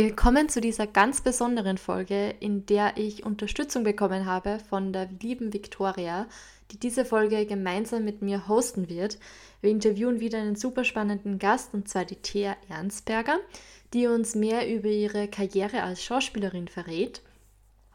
[0.00, 5.52] Willkommen zu dieser ganz besonderen Folge, in der ich Unterstützung bekommen habe von der lieben
[5.52, 6.28] Viktoria,
[6.70, 9.18] die diese Folge gemeinsam mit mir hosten wird.
[9.60, 13.40] Wir interviewen wieder einen super spannenden Gast, und zwar die Thea Ernstberger,
[13.92, 17.20] die uns mehr über ihre Karriere als Schauspielerin verrät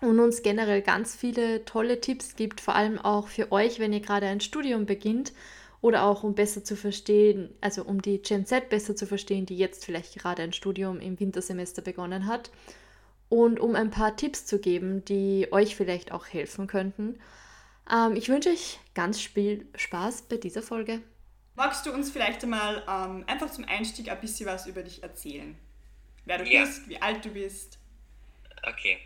[0.01, 4.01] und uns generell ganz viele tolle Tipps gibt, vor allem auch für euch, wenn ihr
[4.01, 5.31] gerade ein Studium beginnt
[5.83, 9.57] oder auch um besser zu verstehen, also um die Gen Z besser zu verstehen, die
[9.57, 12.51] jetzt vielleicht gerade ein Studium im Wintersemester begonnen hat
[13.27, 17.19] und um ein paar Tipps zu geben, die euch vielleicht auch helfen könnten.
[17.91, 21.01] Ähm, ich wünsche euch ganz viel Spaß bei dieser Folge.
[21.55, 25.53] Magst du uns vielleicht einmal ähm, einfach zum Einstieg ein bisschen was über dich erzählen?
[26.23, 26.61] Wer du ja.
[26.61, 27.77] bist, wie alt du bist?
[28.65, 28.99] Okay,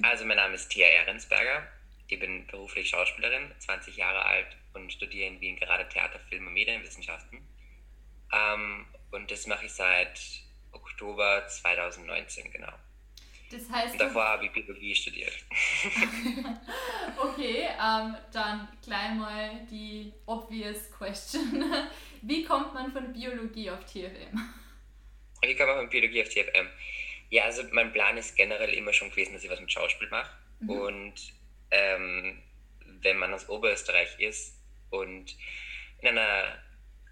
[0.00, 1.68] also mein Name ist Tia Ehrensberger.
[2.08, 6.54] Ich bin beruflich Schauspielerin, 20 Jahre alt und studiere in Wien gerade Theater, Film und
[6.54, 7.38] Medienwissenschaften.
[8.32, 10.20] Ähm, und das mache ich seit
[10.72, 12.72] Oktober 2019, genau.
[13.50, 13.92] Das heißt.
[13.92, 15.32] Und davor habe ich Biologie studiert.
[17.18, 21.64] okay, ähm, dann gleich mal die obvious question.
[22.22, 24.38] Wie kommt man von Biologie auf TFM?
[25.42, 26.68] Wie kommt man von Biologie auf TFM?
[27.30, 30.30] Ja, also mein Plan ist generell immer schon gewesen, dass ich was mit Schauspiel mache.
[30.60, 30.70] Mhm.
[30.70, 31.14] Und
[31.70, 32.42] ähm,
[33.02, 34.56] wenn man aus Oberösterreich ist
[34.90, 35.36] und
[36.00, 36.58] in einer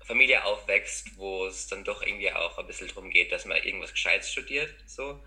[0.04, 3.92] Familie aufwächst, wo es dann doch irgendwie auch ein bisschen darum geht, dass man irgendwas
[3.92, 5.22] Gescheites studiert, so,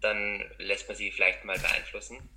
[0.00, 2.28] dann lässt man sich vielleicht mal beeinflussen.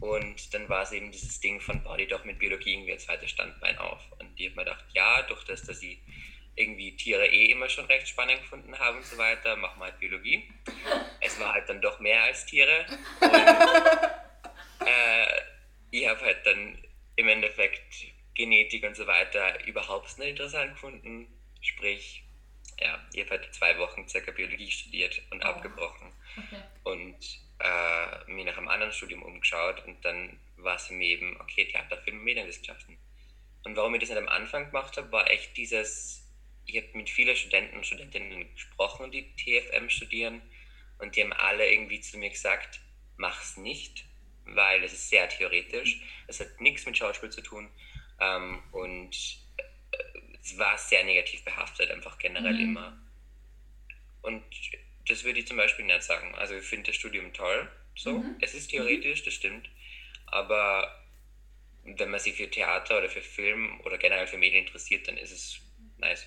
[0.00, 2.98] Und dann war es eben dieses Ding von, baue die doch mit Biologie irgendwie ein
[2.98, 4.00] zweites Standbein auf.
[4.18, 5.98] Und die hat mir gedacht, ja, durch das, dass ich
[6.54, 9.98] irgendwie Tiere eh immer schon recht spannend gefunden habe und so weiter, machen wir halt
[9.98, 10.48] Biologie.
[11.20, 12.86] Es war halt dann doch mehr als Tiere.
[13.20, 13.30] Und,
[14.86, 15.26] äh,
[15.90, 16.78] ich habe halt dann
[17.16, 17.94] im Endeffekt
[18.38, 21.26] Genetik und so weiter überhaupt nicht interessant gefunden.
[21.60, 22.22] Sprich,
[22.80, 25.48] ja, ich habe halt zwei Wochen circa Biologie studiert und oh.
[25.48, 26.12] abgebrochen.
[26.36, 26.62] Okay.
[26.84, 27.16] Und
[27.58, 31.98] äh, mir nach einem anderen Studium umgeschaut und dann war es mir eben, okay, Theater,
[31.98, 32.96] Film, Medienwissenschaften.
[33.64, 36.24] Und warum ich das nicht am Anfang gemacht habe, war echt dieses,
[36.64, 40.40] ich habe mit vielen Studenten und Studentinnen gesprochen, die TFM studieren
[40.98, 42.80] und die haben alle irgendwie zu mir gesagt,
[43.16, 44.04] mach's nicht,
[44.44, 47.68] weil es ist sehr theoretisch, es hat nichts mit Schauspiel zu tun
[48.20, 52.60] ähm, und äh, es war sehr negativ behaftet, einfach generell mhm.
[52.60, 52.98] immer.
[54.22, 54.42] Und
[55.06, 56.34] das würde ich zum Beispiel nicht sagen.
[56.34, 58.18] Also ich finde das Studium toll, so.
[58.18, 58.36] Mhm.
[58.40, 59.68] Es ist theoretisch, das stimmt.
[60.26, 61.04] Aber
[61.84, 65.32] wenn man sich für Theater oder für Film oder generell für Medien interessiert, dann ist
[65.32, 65.60] es
[65.98, 66.26] nice.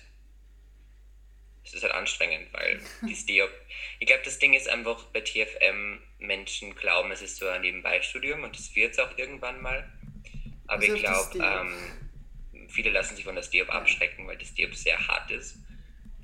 [1.64, 3.50] Es ist halt anstrengend, weil die Steop.
[4.00, 8.42] Ich glaube, das Ding ist einfach bei TFM, Menschen glauben, es ist so ein Nebenbeistudium
[8.42, 9.90] und das wird es auch irgendwann mal.
[10.66, 14.74] Aber also ich glaube, ähm, viele lassen sich von der Steop abschrecken, weil die Steop
[14.74, 15.58] sehr hart ist.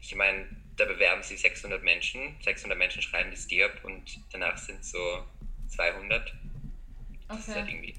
[0.01, 4.85] Ich meine, da bewerben sich 600 Menschen, 600 Menschen schreiben die Steop und danach sind
[4.85, 5.25] so
[5.69, 6.33] 200.
[7.29, 7.51] Das okay.
[7.51, 7.95] ist halt irgendwie.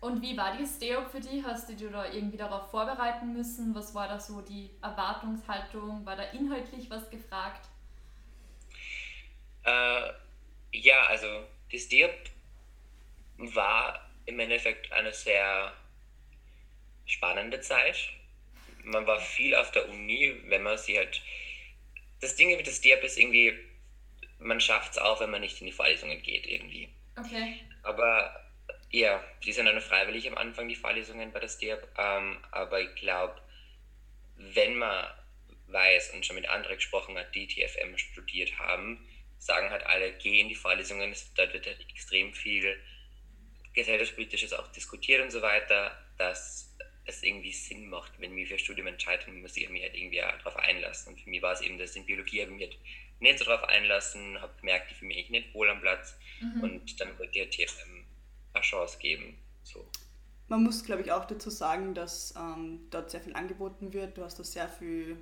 [0.00, 1.42] Und wie war die Steop für dich?
[1.44, 3.74] Hast du dich da irgendwie darauf vorbereiten müssen?
[3.74, 6.04] Was war da so die Erwartungshaltung?
[6.04, 7.66] War da inhaltlich was gefragt?
[9.62, 10.10] Äh,
[10.72, 11.26] ja, also
[11.72, 12.12] die Steop
[13.38, 15.72] war im Endeffekt eine sehr
[17.06, 17.96] spannende Zeit
[18.84, 21.22] man war viel auf der Uni, wenn man sie halt.
[22.20, 23.54] Das Ding mit der STEAP ist irgendwie,
[24.38, 26.88] man schafft es auch, wenn man nicht in die Vorlesungen geht, irgendwie.
[27.18, 27.60] Okay.
[27.82, 28.40] Aber
[28.90, 31.86] ja, die sind dann freiwillig am Anfang, die Vorlesungen bei der STEAP.
[31.98, 33.40] Ähm, aber ich glaube,
[34.36, 35.06] wenn man
[35.66, 39.06] weiß und schon mit anderen gesprochen hat, die TFM studiert haben,
[39.38, 42.78] sagen halt alle, geh in die Vorlesungen, da wird halt extrem viel
[43.74, 46.74] gesellschaftspolitisches auch diskutiert und so weiter, dass
[47.06, 50.18] es irgendwie Sinn macht, wenn ich mich für Studium entscheide, muss ich mich halt irgendwie
[50.18, 51.12] darauf einlassen.
[51.12, 52.78] Und für mich war es eben, dass in Biologie habe ich mich halt
[53.20, 56.62] nicht so darauf einlassen, habe gemerkt, ich fühle mich nicht wohl am Platz mhm.
[56.62, 58.04] und dann wollte ich TFM
[58.54, 59.38] eine Chance geben.
[59.62, 59.86] So.
[60.48, 64.16] Man muss, glaube ich, auch dazu sagen, dass ähm, dort sehr viel angeboten wird.
[64.16, 65.16] Du hast da sehr viel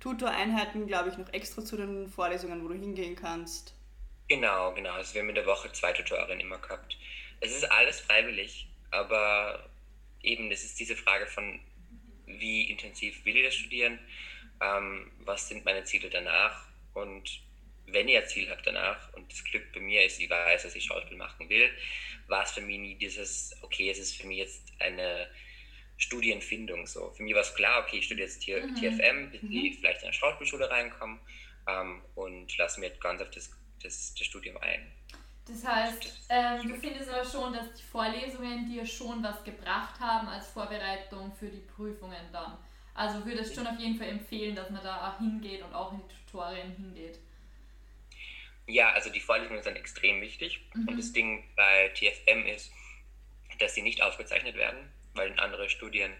[0.00, 3.74] Tutoreinheiten, glaube ich, noch extra zu den Vorlesungen, wo du hingehen kannst.
[4.28, 4.92] Genau, genau.
[4.92, 6.98] Also wir haben in der Woche zwei Tutorinnen immer gehabt.
[7.40, 9.68] Es ist alles freiwillig, aber
[10.22, 11.60] eben, das ist diese Frage von,
[12.26, 13.98] wie intensiv will ich das studieren,
[14.60, 17.40] ähm, was sind meine Ziele danach und
[17.86, 20.74] wenn ich ein Ziel habe danach und das Glück bei mir ist, ich weiß, dass
[20.74, 21.70] ich Schauspiel machen will,
[22.26, 25.28] war es für mich nie dieses, okay, es ist für mich jetzt eine
[25.96, 26.86] Studienfindung.
[26.86, 27.10] So.
[27.12, 28.74] Für mich war es klar, okay, ich studiere jetzt hier mhm.
[28.74, 29.52] TFM, bis mhm.
[29.52, 31.20] ich vielleicht in eine Schauspielschule reinkomme
[31.68, 33.50] ähm, und lasse mir ganz auf das,
[33.82, 34.92] das, das Studium ein.
[35.48, 40.26] Das heißt, ähm, du findest aber schon, dass die Vorlesungen dir schon was gebracht haben
[40.28, 42.58] als Vorbereitung für die Prüfungen dann.
[42.94, 46.00] Also würdest schon auf jeden Fall empfehlen, dass man da auch hingeht und auch in
[46.00, 47.18] die Tutorien hingeht.
[48.66, 50.60] Ja, also die Vorlesungen sind extrem wichtig.
[50.74, 50.88] Mhm.
[50.88, 52.72] Und das Ding bei TFM ist,
[53.60, 54.78] dass sie nicht aufgezeichnet werden,
[55.14, 56.12] weil in anderen Studien,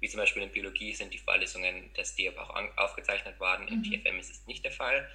[0.00, 3.64] wie zum Beispiel in Biologie, sind die Vorlesungen, dass die aber auch aufgezeichnet worden.
[3.64, 3.72] Mhm.
[3.72, 5.08] Im TFM ist es nicht der Fall.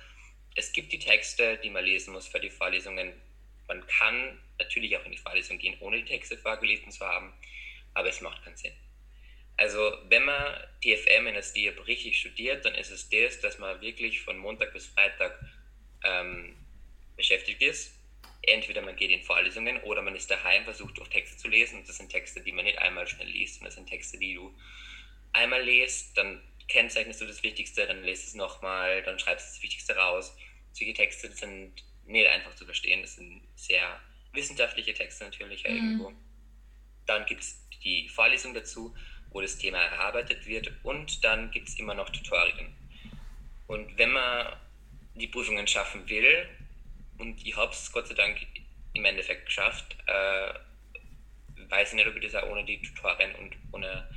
[0.56, 3.14] Es gibt die Texte, die man lesen muss für die Vorlesungen.
[3.72, 7.32] Man kann natürlich auch in die Vorlesung gehen, ohne die Texte vorgelesen zu haben,
[7.94, 8.74] aber es macht keinen Sinn.
[9.56, 13.80] Also wenn man TFM in der STIAP richtig studiert, dann ist es das, dass man
[13.80, 15.40] wirklich von Montag bis Freitag
[16.04, 16.58] ähm,
[17.16, 17.98] beschäftigt ist.
[18.42, 21.80] Entweder man geht in Vorlesungen oder man ist daheim, versucht durch Texte zu lesen.
[21.80, 24.34] Und das sind Texte, die man nicht einmal schnell liest, sondern das sind Texte, die
[24.34, 24.54] du
[25.32, 29.64] einmal liest, dann kennzeichnest du das Wichtigste, dann lest es nochmal, dann schreibst du das
[29.64, 30.36] Wichtigste raus.
[30.74, 34.00] Solche Texte sind nicht einfach zu verstehen, das sind sehr
[34.34, 35.76] wissenschaftliche Texte natürlich mhm.
[35.76, 36.14] irgendwo.
[37.06, 38.96] Dann gibt es die Vorlesung dazu,
[39.32, 42.74] wo das Thema erarbeitet wird und dann gibt es immer noch Tutorien.
[43.68, 44.54] Und wenn man
[45.16, 46.48] die Prüfungen schaffen will,
[47.18, 48.38] und ich habe es Gott sei Dank
[48.94, 49.96] im Endeffekt geschafft.
[50.08, 50.54] Äh,
[51.70, 54.10] weiß ich nicht, ob ich das auch ohne die Tutorien und ohne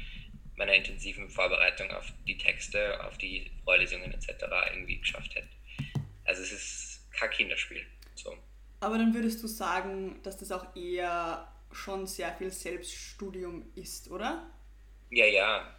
[0.56, 4.44] meine intensiven Vorbereitung auf die Texte, auf die Vorlesungen etc.
[4.72, 5.48] irgendwie geschafft hätte.
[6.24, 7.84] Also es ist kein Kinderspiel.
[8.14, 8.36] So.
[8.80, 14.50] Aber dann würdest du sagen, dass das auch eher schon sehr viel Selbststudium ist, oder?
[15.10, 15.74] Ja, ja,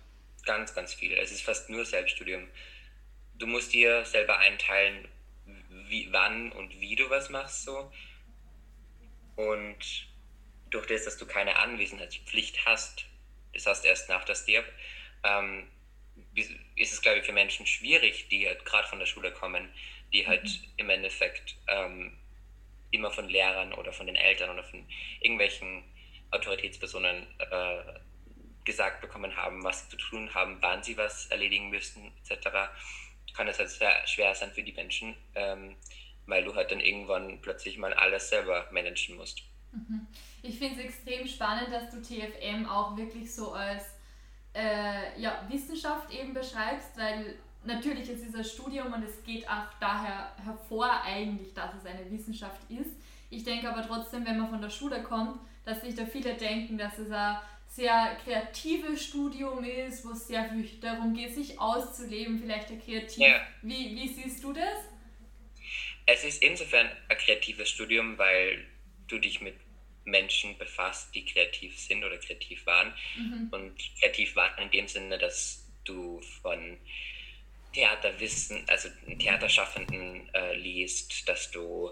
[0.45, 1.13] ganz, ganz viel.
[1.13, 2.47] Es ist fast nur Selbststudium.
[3.35, 5.07] Du musst dir selber einteilen,
[5.87, 7.91] wie, wann und wie du was machst so.
[9.35, 10.07] Und
[10.69, 13.05] durch das, dass du keine Anwesenheitspflicht hast,
[13.53, 14.65] das heißt erst nach der STIRP,
[15.23, 15.67] ähm,
[16.75, 19.69] ist es, glaube ich, für Menschen schwierig, die halt gerade von der Schule kommen,
[20.13, 20.47] die halt
[20.77, 22.17] im Endeffekt ähm,
[22.91, 24.85] immer von Lehrern oder von den Eltern oder von
[25.19, 25.83] irgendwelchen
[26.31, 27.77] Autoritätspersonen äh,
[28.63, 32.69] gesagt bekommen haben, was sie zu tun haben, wann sie was erledigen müssen, etc
[33.35, 35.75] kann es halt sehr schwer sein für die Menschen, ähm,
[36.25, 39.43] weil du halt dann irgendwann plötzlich mal alles selber managen musst.
[39.71, 40.07] Mhm.
[40.41, 43.83] Ich finde es extrem spannend, dass du TFM auch wirklich so als
[44.53, 49.67] äh, ja, Wissenschaft eben beschreibst, weil natürlich es ist ein Studium und es geht auch
[49.79, 52.91] daher hervor eigentlich, dass es eine Wissenschaft ist.
[53.29, 56.77] Ich denke aber trotzdem, wenn man von der Schule kommt, dass sich da viele denken,
[56.77, 62.39] dass es ein sehr kreatives Studium ist, wo es sehr viel darum geht, sich auszuleben,
[62.39, 63.17] vielleicht ein kreativ.
[63.17, 63.41] Ja.
[63.61, 64.77] Wie, wie siehst du das?
[66.05, 68.65] Es ist insofern ein kreatives Studium, weil
[69.07, 69.55] du dich mit
[70.05, 72.93] Menschen befasst, die kreativ sind oder kreativ waren.
[73.17, 73.49] Mhm.
[73.51, 76.77] Und kreativ waren in dem Sinne, dass du von
[77.75, 78.87] Theaterwissen, also
[79.19, 81.91] Theaterschaffenden äh, liest, dass du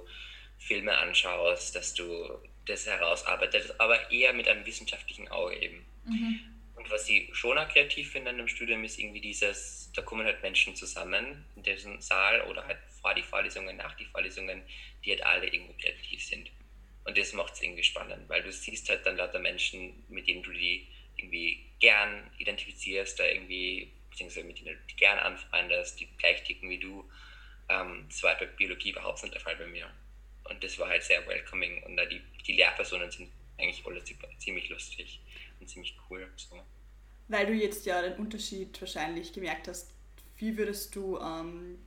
[0.58, 5.86] Filme anschaust, dass du das herausarbeitet, aber eher mit einem wissenschaftlichen Auge eben.
[6.06, 6.40] Mhm.
[6.76, 10.26] Und was ich schon auch kreativ finde an dem Studium ist irgendwie dieses, da kommen
[10.26, 14.64] halt Menschen zusammen in diesem Saal oder halt vor die Vorlesungen, nach die Vorlesungen,
[15.04, 16.50] die halt alle irgendwo kreativ sind.
[17.04, 20.44] Und das macht es irgendwie spannend, weil du siehst halt dann lauter Menschen, mit denen
[20.44, 20.88] du die
[21.18, 26.70] irgendwie gern identifizierst, da irgendwie, beziehungsweise mit denen du die gern anfreundest, die gleich ticken
[26.70, 27.04] wie du.
[27.70, 29.90] Ähm, das war bei Biologie überhaupt nicht der Fall bei mir.
[30.46, 31.82] Und das war halt sehr welcoming.
[31.84, 34.04] Und da die, die Lehrpersonen sind eigentlich alle
[34.38, 35.20] ziemlich lustig
[35.60, 36.28] und ziemlich cool.
[36.36, 36.62] So.
[37.28, 39.92] Weil du jetzt ja den Unterschied wahrscheinlich gemerkt hast,
[40.38, 41.80] wie würdest du ähm,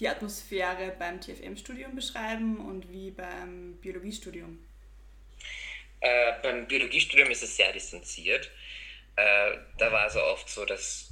[0.00, 4.58] die Atmosphäre beim TFM-Studium beschreiben und wie beim Biologiestudium?
[6.00, 8.50] Äh, beim Biologiestudium ist es sehr distanziert.
[9.16, 11.10] Äh, da war es so oft so, dass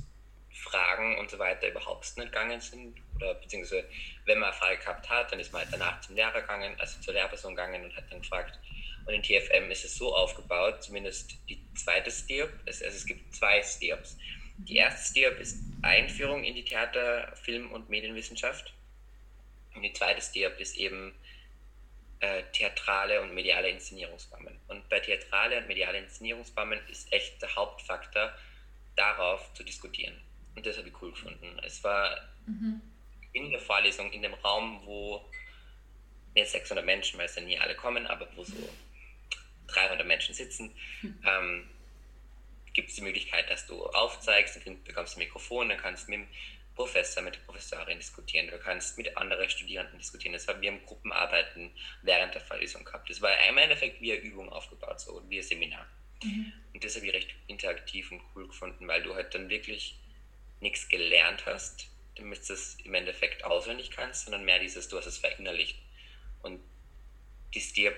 [0.67, 2.97] Fragen und so weiter überhaupt nicht gegangen sind.
[3.17, 3.89] Oder beziehungsweise,
[4.25, 7.01] wenn man eine Frage gehabt hat, dann ist man halt danach zum Lehrer gegangen, also
[7.01, 8.59] zur Lehrperson gegangen und hat dann gefragt.
[9.07, 13.63] Und in TFM ist es so aufgebaut, zumindest die zweite STIRP, also es gibt zwei
[13.63, 14.19] STIRPs.
[14.59, 18.73] Die erste STIRP ist Einführung in die Theater-, Film- und Medienwissenschaft.
[19.75, 21.15] Und die zweite STIRP ist eben
[22.21, 24.59] äh, theatrale und mediale Inszenierungsformen.
[24.69, 28.33] Und bei theatrale und mediale Inszenierungsformen ist echt der Hauptfaktor,
[28.97, 30.17] darauf zu diskutieren.
[30.57, 31.61] Und das habe ich cool gefunden.
[31.63, 32.81] Es war mhm.
[33.33, 35.25] in der Vorlesung, in dem Raum, wo
[36.35, 38.69] jetzt 600 Menschen, weil es ja nie alle kommen, aber wo so
[39.69, 40.73] 300 Menschen sitzen,
[41.03, 41.19] mhm.
[41.27, 41.71] ähm,
[42.73, 46.11] gibt es die Möglichkeit, dass du aufzeigst, dann bekommst du ein Mikrofon, dann kannst du
[46.11, 46.29] mit dem
[46.75, 50.35] Professor, mit der Professorin diskutieren, du kannst mit anderen Studierenden diskutieren.
[50.35, 51.71] Das haben wir im Gruppenarbeiten
[52.03, 53.09] während der Vorlesung gehabt.
[53.09, 55.87] Das war im Endeffekt wie eine Übung aufgebaut, so wie ein Seminar.
[56.23, 56.53] Mhm.
[56.75, 59.99] Und das habe ich recht interaktiv und cool gefunden, weil du halt dann wirklich
[60.61, 65.07] nichts gelernt hast, damit du es im Endeffekt auswendig kannst, sondern mehr dieses, du hast
[65.07, 65.79] es verinnerlicht.
[66.43, 66.61] Und
[67.55, 67.95] die Stier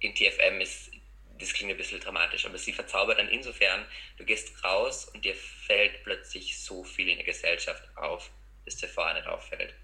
[0.00, 0.90] in TFM ist,
[1.38, 3.84] das klingt ein bisschen dramatisch, aber sie verzaubert dann insofern,
[4.16, 8.30] du gehst raus und dir fällt plötzlich so viel in der Gesellschaft auf,
[8.64, 9.74] das dir vorher nicht auffällt.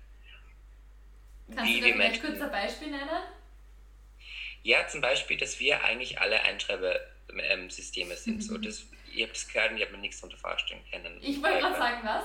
[1.55, 3.23] Kannst Wie du da ein Beispiel nennen?
[4.63, 8.43] Ja, zum Beispiel, dass wir eigentlich alle Einschreibesysteme sind.
[8.43, 8.85] So, das,
[9.19, 11.19] ich habe es gehört und ich habe mir nichts darunter vorstellen können.
[11.21, 12.25] Ich wollte gerade sagen, was?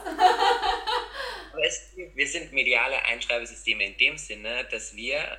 [1.63, 5.38] es, wir sind mediale Einschreibesysteme in dem Sinne, dass wir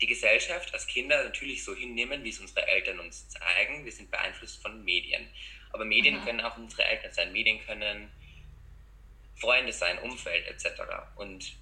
[0.00, 3.84] die Gesellschaft als Kinder natürlich so hinnehmen, wie es unsere Eltern uns zeigen.
[3.84, 5.28] Wir sind beeinflusst von Medien.
[5.70, 6.24] Aber Medien Aha.
[6.24, 7.32] können auch unsere Eltern sein.
[7.32, 8.10] Medien können
[9.36, 10.82] Freunde sein, Umfeld etc.
[11.16, 11.52] Und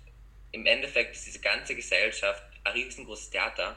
[0.53, 3.77] im Endeffekt ist diese ganze Gesellschaft ein riesengroßes Theater,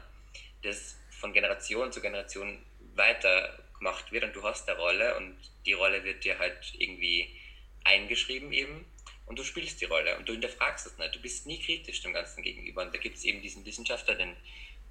[0.63, 2.63] das von Generation zu Generation
[2.95, 7.35] weiter gemacht wird und du hast eine Rolle und die Rolle wird dir halt irgendwie
[7.83, 8.85] eingeschrieben eben
[9.29, 11.15] und du spielst die Rolle und du hinterfragst es nicht.
[11.15, 12.81] Du bist nie kritisch dem Ganzen gegenüber.
[12.81, 14.35] Und da gibt es eben diesen Wissenschaftler, den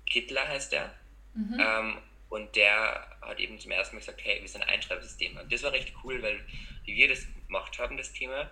[0.07, 0.95] Kittler heißt der.
[1.35, 1.59] Mhm.
[1.61, 5.37] Ähm, und der hat eben zum ersten Mal gesagt, hey, wir sind ein Einschreibsystem.
[5.37, 6.45] Und das war recht cool, weil
[6.85, 8.49] wie wir das gemacht haben, das Thema,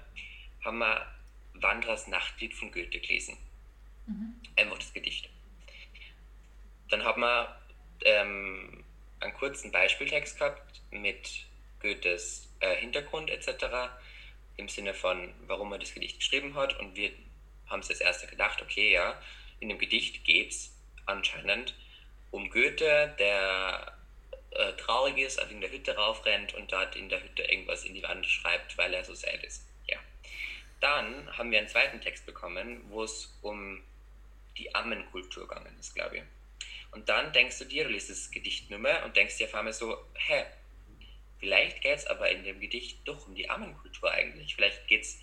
[0.65, 1.07] haben wir
[1.55, 3.37] Wanderers Nachtlied von Goethe gelesen.
[4.07, 4.35] Mhm.
[4.57, 5.31] Einfach das Gedicht.
[6.91, 7.61] Dann haben wir
[8.05, 8.85] ähm,
[9.27, 11.47] einen kurzen Beispieltext gehabt mit
[11.81, 13.91] Goethes äh, Hintergrund etc
[14.57, 16.79] im Sinne von, warum er das Gedicht geschrieben hat.
[16.79, 17.11] Und wir
[17.67, 19.21] haben es als erster gedacht, okay, ja,
[19.61, 20.75] in dem Gedicht geht es
[21.07, 21.75] anscheinend
[22.31, 23.93] um Goethe, der
[24.51, 27.95] äh, traurig ist, auf in der Hütte raufrennt und dort in der Hütte irgendwas in
[27.95, 29.67] die Wand schreibt, weil er so sad ist.
[29.87, 29.99] Ja.
[30.81, 33.83] Dann haben wir einen zweiten Text bekommen, wo es um
[34.59, 36.23] die Ammenkultur gegangen ist, glaube ich.
[36.97, 39.73] Und dann denkst du dir, du liest das Gedicht nur und denkst dir auf einmal
[39.73, 40.45] so, hä,
[41.39, 44.55] Vielleicht geht es aber in dem Gedicht doch um die Armenkultur eigentlich.
[44.55, 45.21] Vielleicht geht es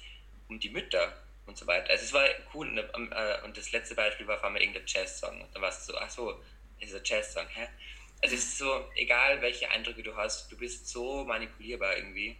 [0.48, 1.12] um die Mütter
[1.46, 1.90] und so weiter.
[1.90, 5.42] Also es war cool und, äh, das letzte Beispiel war vor allem irgendein Jazz-Song.
[5.42, 6.40] Und dann war es so, ach so,
[6.80, 7.68] ist ein Jazz-Song, hä?
[8.22, 12.38] Also es ist so, egal welche Eindrücke du hast, du bist so manipulierbar irgendwie.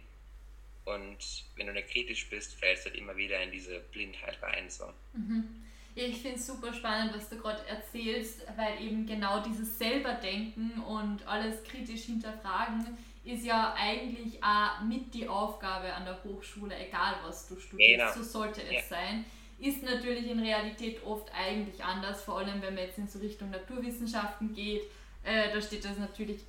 [0.84, 4.70] Und wenn du nicht kritisch bist, fällst du halt immer wieder in diese Blindheit rein.
[4.70, 4.92] So.
[5.14, 5.66] Mhm.
[5.96, 11.26] Ich finde es super spannend, was du gerade erzählst, weil eben genau dieses Selberdenken und
[11.26, 17.48] alles kritisch hinterfragen ist ja eigentlich auch mit die Aufgabe an der Hochschule, egal was
[17.48, 18.12] du studierst, genau.
[18.14, 18.82] so sollte es ja.
[18.82, 19.24] sein.
[19.58, 23.50] Ist natürlich in Realität oft eigentlich anders, vor allem wenn man jetzt in so Richtung
[23.50, 24.82] Naturwissenschaften geht.
[25.22, 26.40] Äh, da steht das natürlich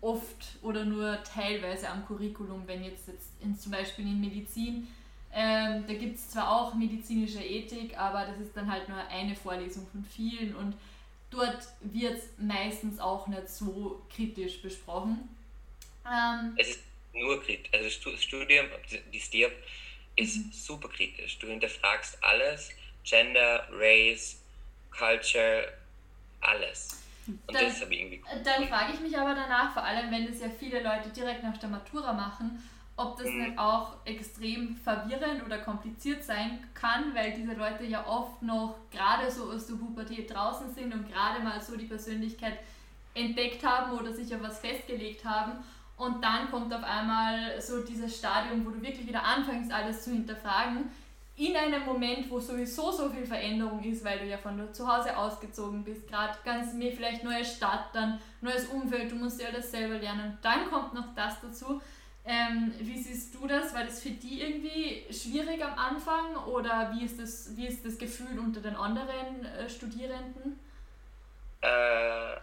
[0.00, 4.88] oft oder nur teilweise am Curriculum, wenn jetzt, jetzt in, zum Beispiel in Medizin,
[5.34, 9.34] ähm, da gibt es zwar auch medizinische Ethik, aber das ist dann halt nur eine
[9.34, 10.74] Vorlesung von vielen und
[11.30, 15.28] dort wird es meistens auch nicht so kritisch besprochen.
[16.06, 16.80] Ähm, es ist
[17.12, 17.72] nur kritisch.
[17.72, 18.66] Also das Studium,
[19.12, 19.52] die STIAP,
[20.16, 20.52] ist mhm.
[20.52, 21.38] super kritisch.
[21.38, 22.70] Du hinterfragst alles,
[23.02, 24.40] Gender, Race,
[24.96, 25.72] Culture,
[26.40, 27.02] alles.
[27.26, 28.42] Und dann, das habe ich irgendwie cool.
[28.44, 31.56] Dann frage ich mich aber danach, vor allem wenn das ja viele Leute direkt nach
[31.56, 32.62] der Matura machen,
[32.96, 33.42] ob das mhm.
[33.42, 39.30] nicht auch extrem verwirrend oder kompliziert sein kann, weil diese Leute ja oft noch gerade
[39.30, 42.58] so aus der Pubertät draußen sind und gerade mal so die Persönlichkeit
[43.14, 45.64] entdeckt haben oder sich auf was festgelegt haben
[45.96, 50.10] und dann kommt auf einmal so dieses Stadium, wo du wirklich wieder anfängst, alles zu
[50.10, 50.90] hinterfragen.
[51.36, 55.16] In einem Moment, wo sowieso so viel Veränderung ist, weil du ja von zu Hause
[55.16, 59.70] ausgezogen bist, gerade ganz mir vielleicht neue Stadt, dann neues Umfeld, du musst ja alles
[59.70, 60.38] selber lernen.
[60.42, 61.80] Dann kommt noch das dazu.
[62.26, 63.74] Ähm, wie siehst du das?
[63.74, 67.98] War das für die irgendwie schwierig am Anfang oder wie ist das, wie ist das
[67.98, 70.58] Gefühl unter den anderen äh, Studierenden?
[71.60, 72.36] Äh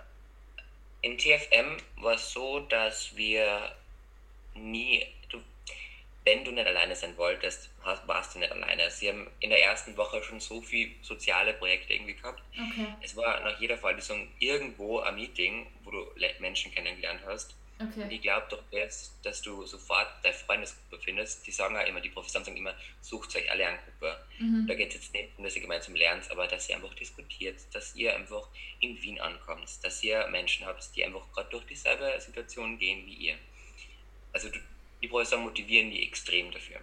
[1.01, 3.75] in TFM war es so, dass wir
[4.53, 5.39] nie, du,
[6.25, 8.89] wenn du nicht alleine sein wolltest, hast, warst du nicht alleine.
[8.91, 12.41] Sie haben in der ersten Woche schon so viele soziale Projekte irgendwie gehabt.
[12.53, 12.88] Okay.
[13.01, 16.07] Es war nach jeder Vorlesung irgendwo ein Meeting, wo du
[16.39, 17.55] Menschen kennengelernt hast.
[17.89, 18.03] Okay.
[18.03, 21.45] Und ich glaube doch jetzt, dass du sofort deine Freundesgruppe findest.
[21.47, 24.25] Die sagen ja immer, die Professoren sagen immer, sucht euch eine Lerngruppe.
[24.39, 24.67] Mhm.
[24.67, 27.57] Da geht es jetzt nicht um, dass ihr gemeinsam lernt, aber dass ihr einfach diskutiert,
[27.73, 28.47] dass ihr einfach
[28.79, 33.15] in Wien ankommt, dass ihr Menschen habt, die einfach gerade durch dieselbe Situation gehen wie
[33.15, 33.35] ihr.
[34.33, 34.50] Also
[35.01, 36.79] die Professoren motivieren die extrem dafür.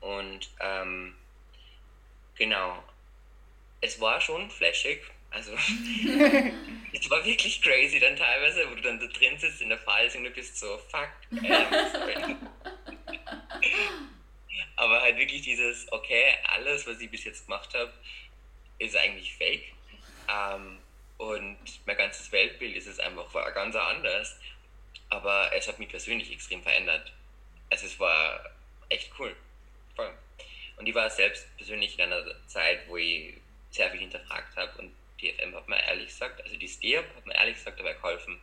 [0.00, 1.14] Und ähm,
[2.34, 2.82] genau,
[3.80, 5.52] es war schon flashig, also,
[6.92, 10.22] es war wirklich crazy dann teilweise, wo du dann da drin sitzt in der Vorlesung
[10.22, 11.10] und du bist so, fuck.
[11.32, 12.36] Ähm,
[14.76, 17.92] aber halt wirklich dieses, okay, alles, was ich bis jetzt gemacht habe,
[18.78, 19.72] ist eigentlich fake.
[20.28, 20.78] Ähm,
[21.18, 24.38] und mein ganzes Weltbild ist es einfach war ganz anders.
[25.10, 27.12] aber es hat mich persönlich extrem verändert.
[27.70, 28.44] Also es war
[28.88, 29.34] echt cool.
[29.96, 30.12] Voll.
[30.76, 33.34] Und ich war selbst persönlich in einer Zeit, wo ich
[33.70, 37.26] sehr viel hinterfragt habe und die FM hat mir ehrlich gesagt, also die STEAP hat
[37.26, 38.38] mir ehrlich gesagt dabei geholfen,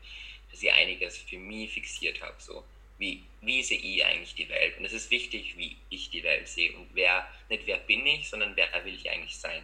[0.51, 2.35] dass ich einiges für mich fixiert habe.
[2.39, 2.63] So,
[2.97, 4.77] wie, wie sehe ich eigentlich die Welt?
[4.77, 8.29] Und es ist wichtig, wie ich die Welt sehe und wer, nicht wer bin ich,
[8.29, 9.63] sondern wer will ich eigentlich sein.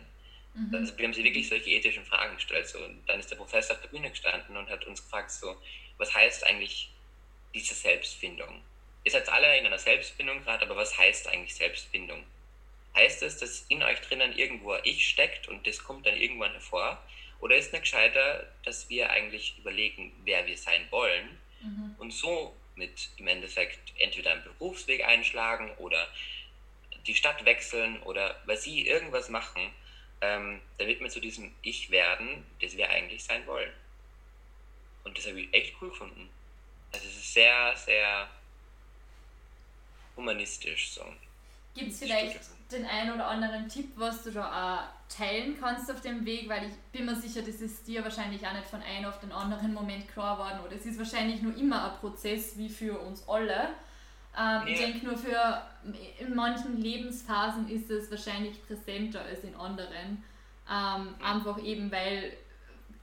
[0.53, 0.75] Mhm.
[0.75, 2.67] Also wir haben sie wirklich solche ethischen Fragen gestellt.
[2.67, 2.83] So.
[2.83, 5.55] Und dann ist der Professor auf der Bühne gestanden und hat uns gefragt, so,
[5.97, 6.89] was heißt eigentlich
[7.53, 8.61] diese Selbstfindung?
[9.03, 12.23] Ihr seid alle in einer Selbstfindung gerade, aber was heißt eigentlich Selbstfindung?
[12.95, 16.51] Heißt es, dass in euch drinnen irgendwo ein Ich steckt und das kommt dann irgendwann
[16.51, 17.01] hervor?
[17.39, 21.95] Oder ist es nicht gescheiter, dass wir eigentlich überlegen, wer wir sein wollen mhm.
[21.97, 26.07] und so mit im Endeffekt entweder einen Berufsweg einschlagen oder
[27.07, 29.71] die Stadt wechseln oder weil sie irgendwas machen,
[30.21, 33.71] ähm, damit wir zu diesem Ich werden, das wir eigentlich sein wollen.
[35.03, 36.29] Und das habe ich echt cool gefunden.
[36.91, 38.29] Also es ist sehr, sehr
[40.15, 41.05] humanistisch so.
[41.73, 42.39] Gibt es vielleicht
[42.71, 44.45] den einen oder anderen Tipp, was du da
[44.83, 46.49] auch teilen kannst auf dem Weg?
[46.49, 49.31] Weil ich bin mir sicher, das ist dir wahrscheinlich auch nicht von einem auf den
[49.31, 50.59] anderen Moment klar geworden.
[50.65, 53.69] Oder es ist wahrscheinlich nur immer ein Prozess wie für uns alle.
[54.37, 54.65] Ähm, ja.
[54.67, 55.61] Ich denke nur für
[56.19, 60.23] in manchen Lebensphasen ist es wahrscheinlich präsenter als in anderen.
[60.69, 62.33] Ähm, einfach eben weil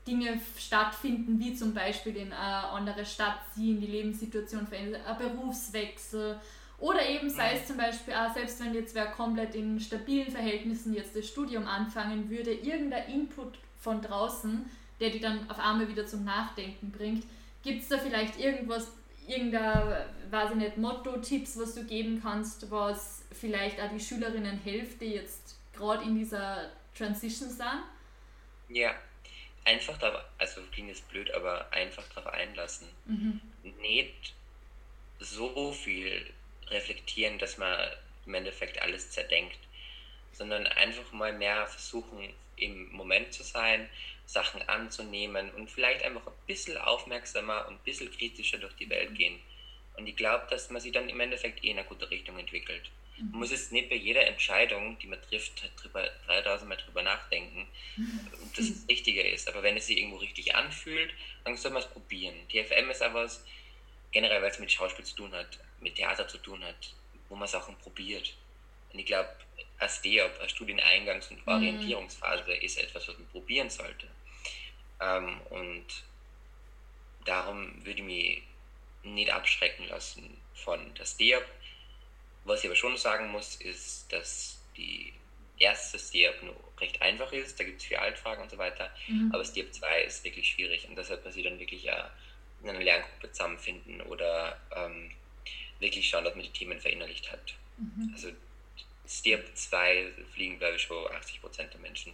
[0.06, 6.40] Dinge stattfinden, wie zum Beispiel in eine andere Stadt ziehen, die Lebenssituation verändert, ein Berufswechsel,
[6.78, 10.94] oder eben sei es zum Beispiel auch, selbst wenn jetzt wer komplett in stabilen Verhältnissen
[10.94, 14.70] jetzt das Studium anfangen würde, irgendein Input von draußen,
[15.00, 17.24] der die dann auf einmal wieder zum Nachdenken bringt.
[17.64, 18.92] Gibt es da vielleicht irgendwas,
[19.26, 25.00] irgendein, weiß ich nicht, Motto-Tipps, was du geben kannst, was vielleicht auch die Schülerinnen hilft,
[25.00, 27.82] die jetzt gerade in dieser Transition sind?
[28.68, 28.94] Ja,
[29.64, 32.86] einfach da, also klingt jetzt blöd, aber einfach darauf einlassen.
[33.06, 33.40] Mhm.
[33.80, 34.34] Nicht
[35.18, 36.32] so viel
[36.70, 37.90] reflektieren, dass man
[38.26, 39.58] im Endeffekt alles zerdenkt,
[40.32, 43.88] sondern einfach mal mehr versuchen, im Moment zu sein,
[44.26, 49.14] Sachen anzunehmen und vielleicht einfach ein bisschen aufmerksamer und ein bisschen kritischer durch die Welt
[49.14, 49.40] gehen.
[49.96, 52.90] Und ich glaube, dass man sich dann im Endeffekt eh in eine gute Richtung entwickelt.
[53.16, 53.38] Man mhm.
[53.38, 57.66] muss jetzt nicht bei jeder Entscheidung, die man trifft, halt drüber, 3000 Mal drüber nachdenken,
[58.32, 59.48] ob das das Richtige ist.
[59.48, 61.12] Aber wenn es sich irgendwo richtig anfühlt,
[61.44, 62.36] dann soll man es probieren.
[62.52, 63.44] Die FM ist aber was,
[64.12, 66.94] generell, weil es mit Schauspiel zu tun hat, mit Theater zu tun hat,
[67.28, 68.34] wo man Sachen probiert.
[68.92, 69.30] Und ich glaube,
[69.78, 71.52] als DEOP, als Studieneingangs- und mhm.
[71.52, 74.08] Orientierungsphase, ist etwas, was man probieren sollte.
[75.00, 75.86] Ähm, und
[77.24, 78.42] darum würde ich mich
[79.02, 81.44] nicht abschrecken lassen von das DEOP.
[82.44, 85.12] Was ich aber schon sagen muss, ist, dass die
[85.58, 87.58] erste DEOP nur recht einfach ist.
[87.58, 88.90] Da gibt es vier Altfragen und so weiter.
[89.06, 89.30] Mhm.
[89.32, 92.10] Aber das DEOP 2 ist wirklich schwierig und deshalb man sich dann wirklich ja
[92.62, 95.10] in einer Lerngruppe zusammenfinden oder ähm,
[95.80, 97.54] wirklich schauen, dass man die Themen verinnerlicht hat.
[97.76, 98.10] Mhm.
[98.12, 98.28] Also
[99.06, 102.12] Step 2 fliegen, glaube ich, schon 80 Prozent der Menschen.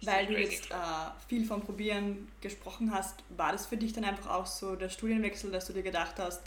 [0.00, 0.74] Weil du jetzt äh,
[1.28, 5.50] viel vom Probieren gesprochen hast, war das für dich dann einfach auch so der Studienwechsel,
[5.50, 6.42] dass du dir gedacht hast,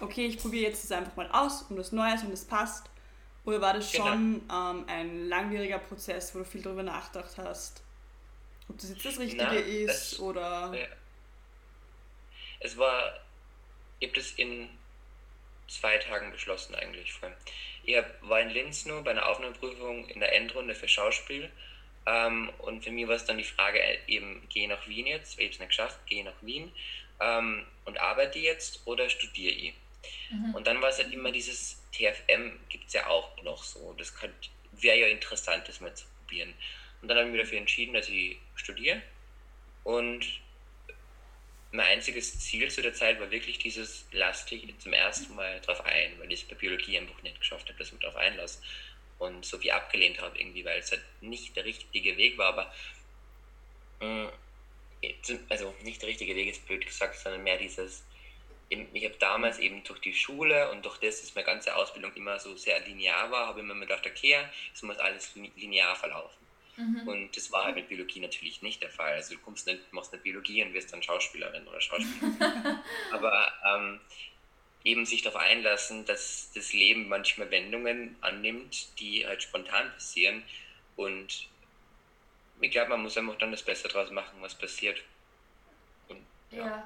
[0.00, 2.86] okay, ich probiere jetzt das einfach mal aus und das Neues und es passt?
[3.44, 4.06] Oder war das genau.
[4.06, 4.70] schon genau.
[4.70, 7.82] ähm, ein langwieriger Prozess, wo du viel darüber nachgedacht hast,
[8.68, 10.72] ob das jetzt das Richtige Na, ist das, oder...
[10.74, 10.86] Ja.
[12.60, 13.20] Es war,
[13.98, 14.70] ich habe das in
[15.68, 17.12] zwei Tagen beschlossen eigentlich.
[17.84, 21.50] Ich war in Linz nur bei einer Aufnahmeprüfung in der Endrunde für Schauspiel.
[22.06, 25.38] Ähm, und für mich war es dann die Frage, äh, eben, gehe nach Wien jetzt,
[25.38, 26.70] ich habe es nicht geschafft, gehe nach Wien
[27.20, 29.74] ähm, und arbeite jetzt oder studiere ich.
[30.30, 30.54] Mhm.
[30.54, 33.94] Und dann war es halt immer dieses TFM, gibt es ja auch noch so.
[33.94, 34.12] Das
[34.72, 36.52] wäre ja interessant, das mal zu probieren.
[37.00, 39.00] Und dann habe ich mich dafür entschieden, dass ich studiere
[39.84, 40.26] und
[41.74, 45.84] mein einziges Ziel zu der Zeit war wirklich dieses, lass dich zum ersten Mal drauf
[45.84, 48.60] ein, weil ich es bei Biologie einfach nicht geschafft habe, dass ich mich drauf einlasse.
[49.18, 52.72] Und so wie abgelehnt habe irgendwie, weil es halt nicht der richtige Weg war, aber
[54.00, 54.28] mm,
[55.48, 58.04] also nicht der richtige Weg ist blöd gesagt, sondern mehr dieses,
[58.68, 62.38] ich habe damals eben durch die Schule und durch das, dass meine ganze Ausbildung immer
[62.38, 64.36] so sehr linear war, habe ich mir gedacht, okay,
[64.72, 66.44] es muss alles linear verlaufen.
[66.76, 67.08] Mhm.
[67.08, 69.14] Und das war halt mit Biologie natürlich nicht der Fall.
[69.14, 72.78] Also du kommst nicht, machst eine Biologie und wirst dann Schauspielerin oder Schauspielerin.
[73.12, 74.00] Aber ähm,
[74.84, 80.42] eben sich darauf einlassen, dass das Leben manchmal Wendungen annimmt, die halt spontan passieren.
[80.96, 81.48] Und
[82.60, 85.02] ich glaube, man muss einfach dann das Beste draus machen, was passiert.
[86.08, 86.18] Und,
[86.50, 86.84] ja.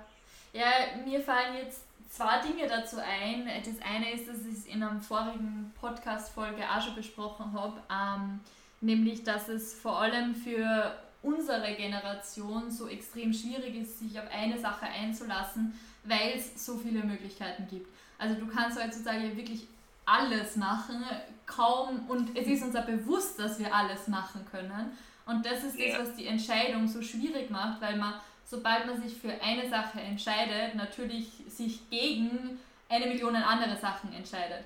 [0.53, 0.61] ja.
[0.61, 3.47] ja, mir fallen jetzt zwei Dinge dazu ein.
[3.65, 7.83] Das eine ist, dass ich es in einer vorigen Podcast-Folge auch schon besprochen habe.
[7.91, 8.41] Ähm,
[8.81, 14.59] nämlich dass es vor allem für unserer Generation so extrem schwierig ist, sich auf eine
[14.59, 17.89] Sache einzulassen, weil es so viele Möglichkeiten gibt.
[18.19, 19.67] Also du kannst heutzutage wirklich
[20.07, 21.05] alles machen,
[21.45, 24.97] kaum, und es ist uns auch bewusst, dass wir alles machen können.
[25.27, 28.15] Und das ist das, was die Entscheidung so schwierig macht, weil man,
[28.47, 34.65] sobald man sich für eine Sache entscheidet, natürlich sich gegen eine Million andere Sachen entscheidet.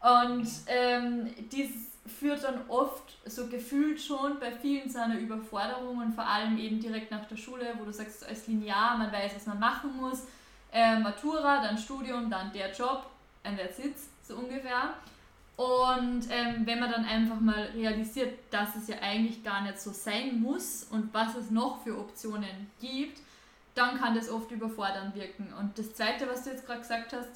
[0.00, 6.14] Und ähm, dies führt dann oft so gefühlt schon bei vielen zu einer Überforderung und
[6.14, 9.46] vor allem eben direkt nach der Schule, wo du sagst, als Linear, man weiß, was
[9.46, 10.26] man machen muss,
[10.72, 13.06] äh, Matura, dann Studium, dann der Job,
[13.44, 14.94] and that's it, so ungefähr.
[15.56, 19.92] Und ähm, wenn man dann einfach mal realisiert, dass es ja eigentlich gar nicht so
[19.92, 23.20] sein muss und was es noch für Optionen gibt,
[23.74, 25.52] dann kann das oft überfordern wirken.
[25.58, 27.28] Und das Zweite, was du jetzt gerade gesagt hast,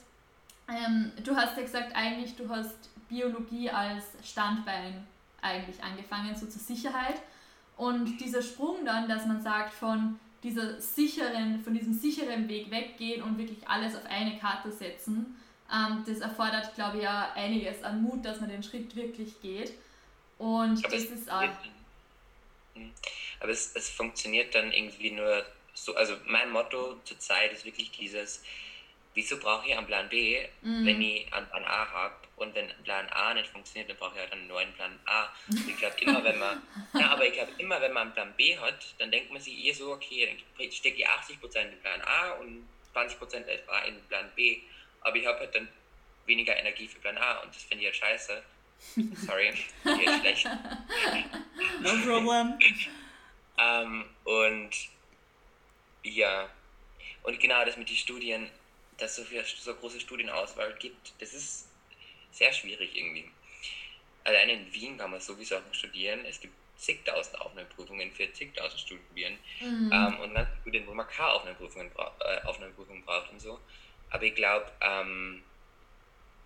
[0.69, 5.07] ähm, du hast ja gesagt, eigentlich du hast Biologie als Standbein
[5.41, 7.21] eigentlich angefangen, so zur Sicherheit.
[7.77, 13.23] Und dieser Sprung dann, dass man sagt, von dieser sicheren, von diesem sicheren Weg weggehen
[13.23, 15.37] und wirklich alles auf eine Karte setzen,
[15.73, 19.73] ähm, das erfordert, glaube ich, ja einiges an Mut, dass man den Schritt wirklich geht.
[20.39, 21.43] Und aber das ist auch.
[22.75, 22.93] Hm.
[23.41, 27.91] Aber es, es funktioniert dann irgendwie nur so, also mein Motto zur Zeit ist wirklich
[27.91, 28.43] dieses,
[29.17, 30.87] wieso brauche ich einen Plan B, mm.
[30.87, 32.15] wenn ich einen Plan A habe?
[32.37, 35.29] Und wenn Plan A nicht funktioniert, dann brauche ich halt einen neuen Plan A.
[35.49, 38.35] Und ich glaube immer, wenn man, ja, aber ich glaube immer, wenn man einen Plan
[38.37, 42.01] B hat, dann denkt man sich eher so, okay, dann stecke ich 80% in Plan
[42.03, 44.59] A und 20% etwa in Plan B.
[45.01, 45.69] Aber ich habe halt dann
[46.27, 48.43] weniger Energie für Plan A und das finde ich halt scheiße.
[49.27, 50.47] Sorry, hier schlecht.
[51.81, 52.59] No problem.
[53.59, 54.71] ähm, und
[56.03, 56.51] ja,
[57.23, 58.51] und genau das mit den Studien,
[58.99, 61.69] dass es so, viel, so große Studienauswahl gibt, das ist
[62.33, 63.31] sehr schwierig irgendwie.
[64.25, 66.25] Allein in Wien kann man sowieso auch studieren.
[66.25, 69.91] Es gibt zigtausend Aufnahmeprüfungen für zigtausend Studien mhm.
[69.93, 73.59] ähm, und dann Studien, wo man keine Aufnahmeprüfungen, bra äh, Aufnahmeprüfungen braucht und so.
[74.11, 75.43] Aber ich glaube, ähm,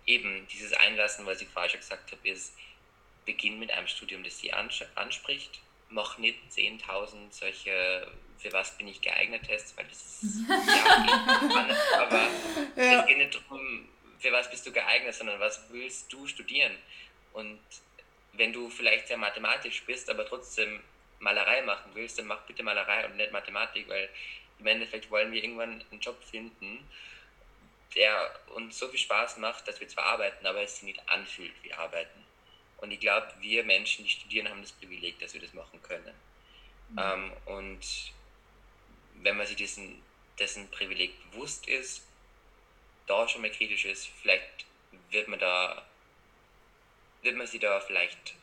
[0.05, 2.53] eben dieses Einlassen, was ich vorher schon gesagt habe, ist,
[3.25, 5.59] beginn mit einem Studium, das sie anspricht.
[5.89, 11.77] Mach nicht 10.000 solche, für was bin ich geeignet Tests, weil das ist ja, spannend,
[11.97, 12.27] aber
[12.75, 13.01] ja.
[13.01, 13.87] es geht nicht darum,
[14.19, 16.75] für was bist du geeignet, sondern was willst du studieren.
[17.33, 17.59] Und
[18.33, 20.81] wenn du vielleicht sehr mathematisch bist, aber trotzdem
[21.19, 24.09] Malerei machen willst, dann mach bitte Malerei und nicht Mathematik, weil
[24.59, 26.87] im Endeffekt wollen wir irgendwann einen Job finden,
[27.95, 31.53] der uns so viel Spaß macht, dass wir zwar arbeiten, aber es sich nicht anfühlt
[31.63, 32.25] wie Arbeiten.
[32.77, 36.13] Und ich glaube, wir Menschen, die studieren, haben das Privileg, dass wir das machen können.
[36.89, 36.99] Mhm.
[36.99, 38.13] Ähm, und
[39.23, 40.01] wenn man sich dessen,
[40.39, 42.05] dessen Privileg bewusst ist,
[43.07, 44.65] da schon mal kritisch ist, vielleicht
[45.09, 45.85] wird man da,
[47.21, 48.35] wird man sie da vielleicht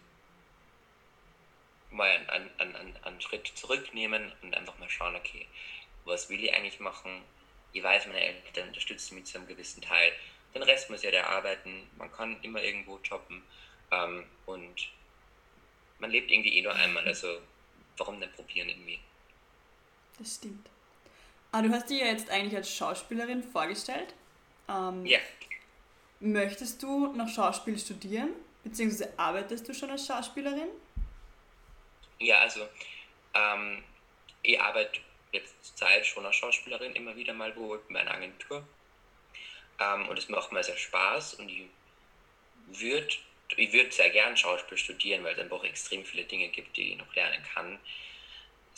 [1.90, 5.46] mal einen, einen, einen, einen Schritt zurücknehmen und einfach mal schauen, okay,
[6.04, 7.22] was will ich eigentlich machen?
[7.72, 10.12] Ich weiß, meine Eltern unterstützen mich zu einem gewissen Teil.
[10.54, 11.88] Den Rest muss ja der arbeiten.
[11.96, 13.42] Man kann immer irgendwo jobben
[13.90, 14.90] ähm, und
[15.98, 17.06] man lebt irgendwie eh nur einmal.
[17.06, 17.40] Also
[17.96, 18.98] warum nicht probieren irgendwie?
[20.18, 20.68] Das stimmt.
[21.52, 24.14] Ah, du hast dich ja jetzt eigentlich als Schauspielerin vorgestellt.
[24.68, 25.18] Ähm, ja.
[26.20, 28.30] Möchtest du noch Schauspiel studieren?
[28.64, 30.68] Beziehungsweise arbeitest du schon als Schauspielerin?
[32.18, 32.68] Ja, also
[33.34, 33.82] ähm,
[34.42, 35.00] ich arbeite
[35.32, 38.66] jetzt zur Zeit schon als Schauspielerin immer wieder mal wo in meiner Agentur.
[39.78, 41.66] Ähm, und es macht mir sehr Spaß und ich
[42.66, 43.08] würde
[43.56, 46.98] ich würd sehr gern Schauspiel studieren, weil es einfach extrem viele Dinge gibt, die ich
[46.98, 47.78] noch lernen kann.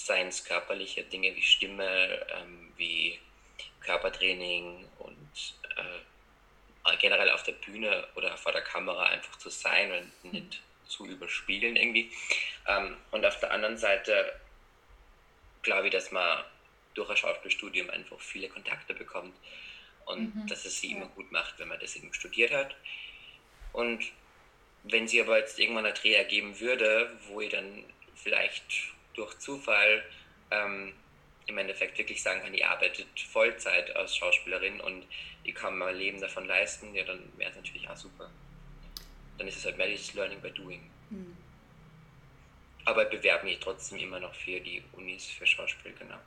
[0.06, 3.18] Seien es körperliche Dinge wie Stimme, ähm, wie
[3.80, 10.32] Körpertraining und äh, generell auf der Bühne oder vor der Kamera einfach zu sein und
[10.32, 12.10] nicht zu überspielen irgendwie.
[12.66, 14.40] Ähm, und auf der anderen Seite
[15.62, 16.44] glaube ich, dass man
[16.94, 19.36] durch ein Schauspielstudium einfach viele Kontakte bekommt
[20.06, 20.46] und mhm.
[20.46, 22.74] dass es sie immer gut macht, wenn man das eben studiert hat.
[23.72, 24.02] Und
[24.82, 27.84] wenn sie aber jetzt irgendwann ein Dreh ergeben würde, wo ich dann
[28.14, 28.64] vielleicht
[29.14, 30.04] durch Zufall
[30.50, 30.92] ähm,
[31.46, 35.04] im Endeffekt wirklich sagen kann, ich arbeite Vollzeit als Schauspielerin und
[35.42, 38.30] ich kann mein Leben davon leisten, ja, dann wäre es natürlich auch super.
[39.38, 40.88] Dann ist es halt mehr dieses Learning by Doing.
[41.10, 41.36] Mhm.
[42.84, 46.18] Aber ich bewerbe mich trotzdem immer noch für die Unis für Schauspiel, genau.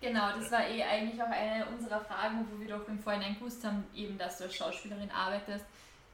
[0.00, 3.64] Genau, das war eh eigentlich auch eine unserer Fragen, wo wir doch im Vorhinein gewusst
[3.64, 5.64] haben, eben, dass du als Schauspielerin arbeitest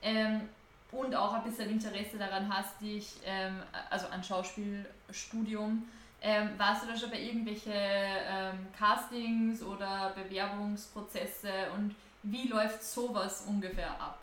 [0.03, 0.49] ähm,
[0.93, 5.89] und auch ein bisschen Interesse daran hast, dich, ähm, also an Schauspielstudium,
[6.23, 13.47] ähm, warst du da schon bei irgendwelche ähm, Castings oder Bewerbungsprozesse und wie läuft sowas
[13.49, 14.19] ungefähr ab?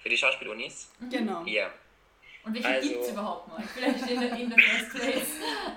[0.00, 0.92] Für die Schauspielunis?
[1.10, 1.44] Genau.
[1.44, 1.68] Ja.
[2.44, 3.62] Und welche also, gibt es überhaupt mal?
[3.74, 5.28] Vielleicht in der, in der First Place.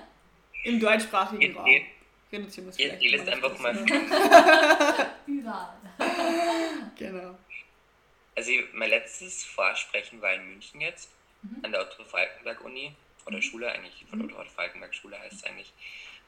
[0.64, 1.66] Im deutschsprachigen Raum.
[2.32, 3.02] Reduzieren wir es vielleicht.
[3.02, 3.74] Ihr lässt einfach mal.
[5.26, 5.74] Überall.
[6.96, 7.34] genau.
[8.40, 11.10] Also mein letztes Vorsprechen war in München jetzt,
[11.42, 11.62] mhm.
[11.62, 13.42] an der Otto-Falkenberg-Uni, oder mhm.
[13.42, 14.34] Schule eigentlich, von mhm.
[14.34, 15.70] Otto-Falkenberg-Schule heißt es eigentlich.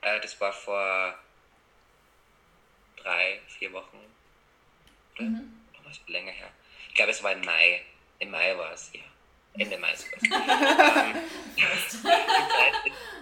[0.02, 1.18] Äh, das war vor
[2.98, 3.96] drei, vier Wochen.
[5.14, 5.22] Oder?
[5.22, 5.54] Mhm.
[5.72, 6.50] Noch was länger her.
[6.90, 7.80] Ich glaube, es war im Mai.
[8.18, 9.00] Im Mai war es, ja.
[9.54, 10.18] Ende Mai sogar.
[11.14, 11.16] ähm,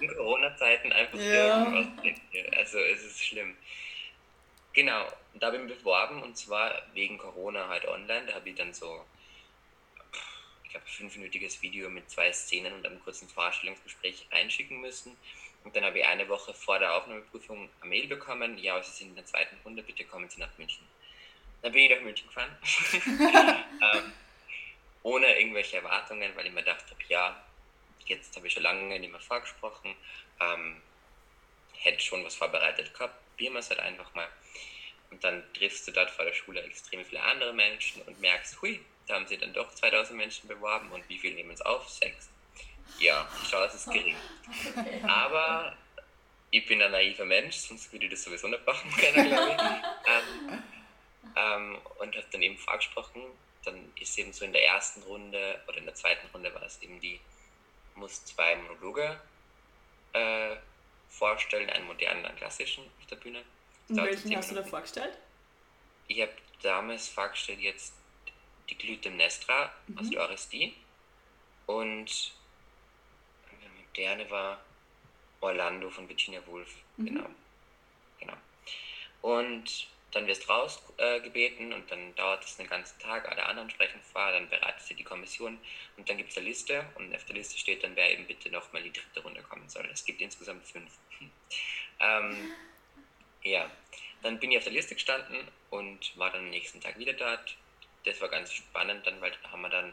[0.01, 1.65] in Corona-Zeiten einfach ja.
[1.65, 2.19] irgendwas.
[2.57, 3.57] Also es ist schlimm.
[4.73, 8.27] Genau, da habe ich mich beworben und zwar wegen Corona halt online.
[8.27, 9.05] Da habe ich dann so,
[10.65, 15.17] ich glaube, fünfminütiges Video mit zwei Szenen und einem kurzen Vorstellungsgespräch einschicken müssen.
[15.63, 19.09] Und dann habe ich eine Woche vor der Aufnahmeprüfung eine Mail bekommen, ja, Sie sind
[19.11, 20.87] in der zweiten Runde, bitte kommen Sie nach München.
[21.63, 22.57] Dann bin ich nach München gefahren.
[23.95, 24.13] ähm,
[25.03, 27.43] ohne irgendwelche Erwartungen, weil ich mir dachte, ja,
[28.07, 29.95] jetzt habe ich schon lange nicht mehr vorgesprochen,
[30.41, 30.81] ähm,
[31.75, 34.29] hätte schon was vorbereitet gehabt, probieren wir es halt einfach mal.
[35.11, 38.81] Und dann triffst du dort vor der Schule extrem viele andere Menschen und merkst, hui,
[39.07, 41.89] da haben sie dann doch 2000 Menschen beworben und wie viel nehmen es auf?
[41.89, 42.29] Sechs.
[42.99, 44.17] Ja, die Chance ist gering.
[45.09, 45.77] Aber
[46.51, 50.11] ich bin ein naiver Mensch, sonst würde ich das sowieso nicht machen können, glaube ich.
[50.11, 50.63] ähm,
[51.37, 53.23] ähm, und habe dann eben vorgesprochen,
[53.65, 56.81] dann ist eben so in der ersten Runde oder in der zweiten Runde war es
[56.83, 57.21] eben die,
[57.95, 59.21] muss zwei Monologe
[60.13, 60.57] äh,
[61.09, 63.43] vorstellen, einen modernen, einen klassischen auf der Bühne.
[63.97, 65.19] Welchen hast du da vorgestellt?
[66.09, 67.95] Ich habe damals vorgestellt jetzt
[68.69, 69.99] die Glytemnestra mhm.
[69.99, 70.75] aus der Orestie
[71.67, 72.33] und
[73.63, 74.61] der moderne war
[75.41, 77.07] Orlando von Virginia Woolf, mhm.
[77.07, 77.27] genau.
[78.19, 78.35] genau.
[79.23, 83.71] Und dann wirst du rausgebeten äh, und dann dauert es einen ganzen Tag, alle anderen
[83.71, 85.59] sprechen vor, dann bereitet sie die Kommission
[85.97, 88.51] und dann gibt es eine Liste und auf der Liste steht dann, wer eben bitte
[88.51, 89.89] nochmal die dritte Runde kommen soll.
[89.93, 90.91] Es gibt insgesamt fünf.
[92.01, 92.51] ähm,
[93.43, 93.71] ja,
[94.23, 97.57] dann bin ich auf der Liste gestanden und war dann am nächsten Tag wieder dort.
[98.05, 99.93] Das war ganz spannend, dann, weil da haben wir dann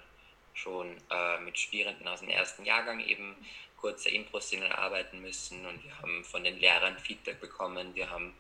[0.54, 3.36] schon äh, mit Studierenden aus dem ersten Jahrgang eben
[3.78, 7.94] kurze Impro-Szenen arbeiten müssen und wir haben von den Lehrern Feedback bekommen.
[7.94, 8.34] Wir haben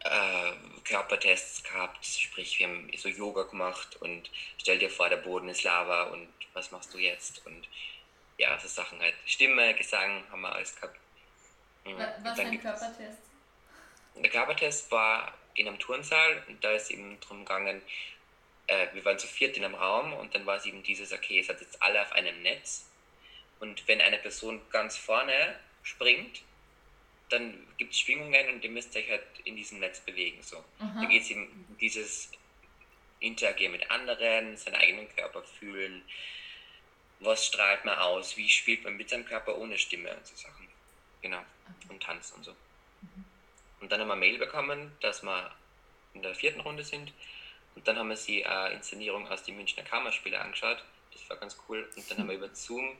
[0.00, 0.52] äh,
[0.84, 5.62] Körpertests gehabt, sprich wir haben so Yoga gemacht und stell dir vor, der Boden ist
[5.62, 7.44] Lava und was machst du jetzt?
[7.46, 7.66] Und
[8.36, 9.14] ja, so Sachen halt.
[9.24, 10.98] Stimme, Gesang haben wir alles gehabt.
[11.84, 11.98] Mhm.
[12.22, 13.31] Was für ein Körpertest?
[14.16, 17.82] Der Körpertest war in einem Turnsaal und da ist eben drum gegangen,
[18.66, 21.40] äh, wir waren zu viert in einem Raum und dann war es eben dieses, okay,
[21.40, 22.86] es hat jetzt alle auf einem Netz
[23.60, 26.42] und wenn eine Person ganz vorne springt,
[27.28, 30.42] dann gibt es Schwingungen und ihr müsst euch halt in diesem Netz bewegen.
[30.42, 30.62] So.
[30.78, 32.30] Da geht es eben um dieses
[33.20, 36.02] Interagieren mit anderen, seinen eigenen Körper fühlen,
[37.20, 40.68] was strahlt man aus, wie spielt man mit seinem Körper ohne Stimme und so Sachen.
[41.22, 41.38] Genau.
[41.38, 41.88] Okay.
[41.88, 42.56] Und tanzen und so.
[43.82, 45.50] Und dann haben wir Mail bekommen, dass wir
[46.14, 47.12] in der vierten Runde sind.
[47.74, 50.84] Und dann haben wir sie eine Inszenierung aus den Münchner Kammerspiele angeschaut.
[51.12, 51.90] Das war ganz cool.
[51.96, 52.96] Und dann haben wir über Zoom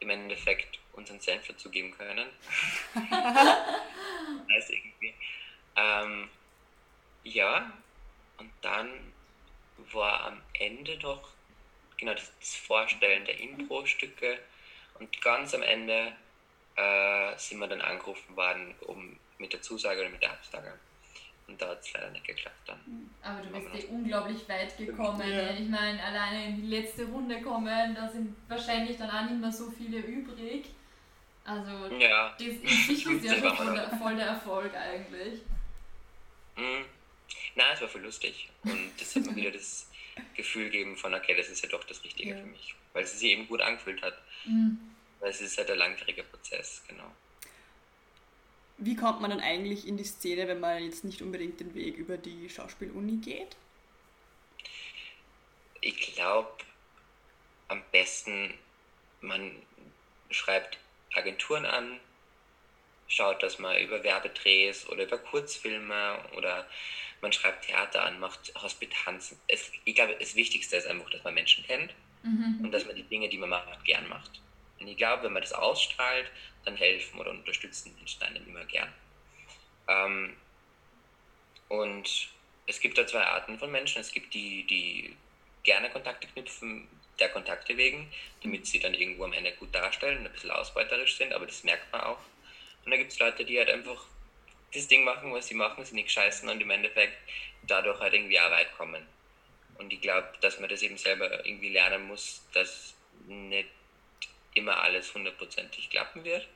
[0.00, 2.28] im Endeffekt unseren Senf dazugeben können.
[4.54, 5.14] heißt irgendwie.
[5.76, 6.28] Ähm,
[7.24, 7.72] ja,
[8.36, 9.12] und dann
[9.92, 11.30] war am Ende noch
[11.96, 14.38] genau das, das Vorstellen der Impro-Stücke
[14.98, 16.12] und ganz am Ende
[16.76, 20.72] äh, sind wir dann angerufen worden, um mit der Zusage oder mit der Absage.
[21.48, 22.78] Und da hat es leider nicht geklappt dann.
[22.86, 25.28] Hm, aber du bist eh unglaublich weit gekommen.
[25.28, 25.50] Ja.
[25.50, 29.52] Ich meine, alleine in die letzte Runde kommen, da sind wahrscheinlich dann auch nicht mehr
[29.52, 30.66] so viele übrig.
[31.44, 32.30] Also ja.
[32.38, 35.40] das in sich ist ja schon voll der, voll der Erfolg eigentlich.
[36.56, 36.84] Mhm.
[37.56, 38.48] Nein, es war voll lustig.
[38.62, 39.90] Und das hat mir wieder das
[40.34, 42.36] Gefühl gegeben von, okay, das ist ja doch das Richtige ja.
[42.36, 42.74] für mich.
[42.92, 44.16] Weil es sich eben gut angefühlt hat.
[44.44, 44.78] Mhm.
[45.18, 47.10] Weil es ist halt ein langwieriger Prozess, genau.
[48.78, 51.96] Wie kommt man dann eigentlich in die Szene, wenn man jetzt nicht unbedingt den Weg
[51.96, 53.56] über die Schauspieluni geht?
[55.80, 56.50] Ich glaube,
[57.68, 58.54] am besten,
[59.20, 59.52] man
[60.30, 60.78] schreibt
[61.14, 62.00] Agenturen an,
[63.08, 66.66] schaut, dass man über Werbedrehs oder über Kurzfilme oder
[67.20, 69.38] man schreibt Theater an, macht Hospitanzen.
[69.46, 72.60] Es, ich glaube, das Wichtigste ist einfach, dass man Menschen kennt mhm.
[72.62, 74.40] und dass man die Dinge, die man macht, gern macht.
[74.80, 76.30] Und ich glaube, wenn man das ausstrahlt,
[76.64, 78.92] dann helfen oder unterstützen Menschen einem immer gern.
[79.88, 80.36] Ähm,
[81.68, 82.28] und
[82.66, 84.00] es gibt da zwei Arten von Menschen.
[84.00, 85.16] Es gibt die, die
[85.62, 88.10] gerne Kontakte knüpfen, der Kontakte wegen,
[88.42, 91.90] damit sie dann irgendwo am Ende gut darstellen ein bisschen ausbeuterisch sind, aber das merkt
[91.92, 92.18] man auch.
[92.84, 94.04] Und dann gibt es Leute, die halt einfach
[94.74, 97.16] das Ding machen, was sie machen, sie nicht scheißen und im Endeffekt
[97.62, 99.06] dadurch halt irgendwie auch weit kommen.
[99.78, 102.94] Und ich glaube, dass man das eben selber irgendwie lernen muss, dass
[103.26, 103.68] nicht
[104.54, 106.48] immer alles hundertprozentig klappen wird.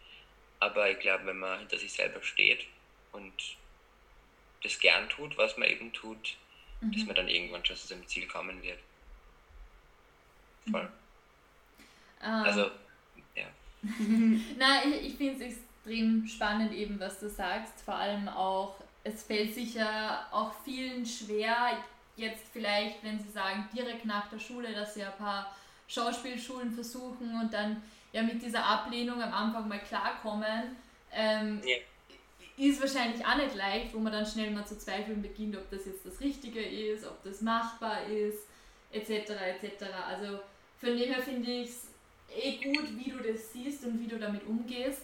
[0.61, 2.66] Aber ich glaube, wenn man hinter sich selber steht
[3.12, 3.32] und
[4.62, 6.37] das gern tut, was man eben tut,
[6.80, 6.92] mhm.
[6.92, 8.78] dass man dann irgendwann schon zu seinem Ziel kommen wird.
[10.70, 10.88] Voll.
[12.20, 12.26] Mhm.
[12.26, 12.70] Also,
[13.35, 13.46] ja.
[13.82, 15.56] Nein, ich, ich finde es
[15.87, 17.82] extrem spannend eben, was du sagst.
[17.85, 21.78] Vor allem auch, es fällt sicher auch vielen schwer,
[22.16, 25.54] jetzt vielleicht, wenn sie sagen, direkt nach der Schule, dass sie ein paar
[25.88, 30.77] Schauspielschulen versuchen und dann ja mit dieser Ablehnung am Anfang mal klarkommen.
[31.12, 31.77] Ähm, ja.
[32.59, 35.85] Ist wahrscheinlich auch nicht leicht, wo man dann schnell mal zu zweifeln beginnt, ob das
[35.85, 38.44] jetzt das Richtige ist, ob das machbar ist,
[38.92, 39.31] etc.
[39.31, 39.85] etc.
[40.09, 40.40] Also
[40.81, 41.88] von dem her finde ich es
[42.35, 45.03] eh gut, wie du das siehst und wie du damit umgehst.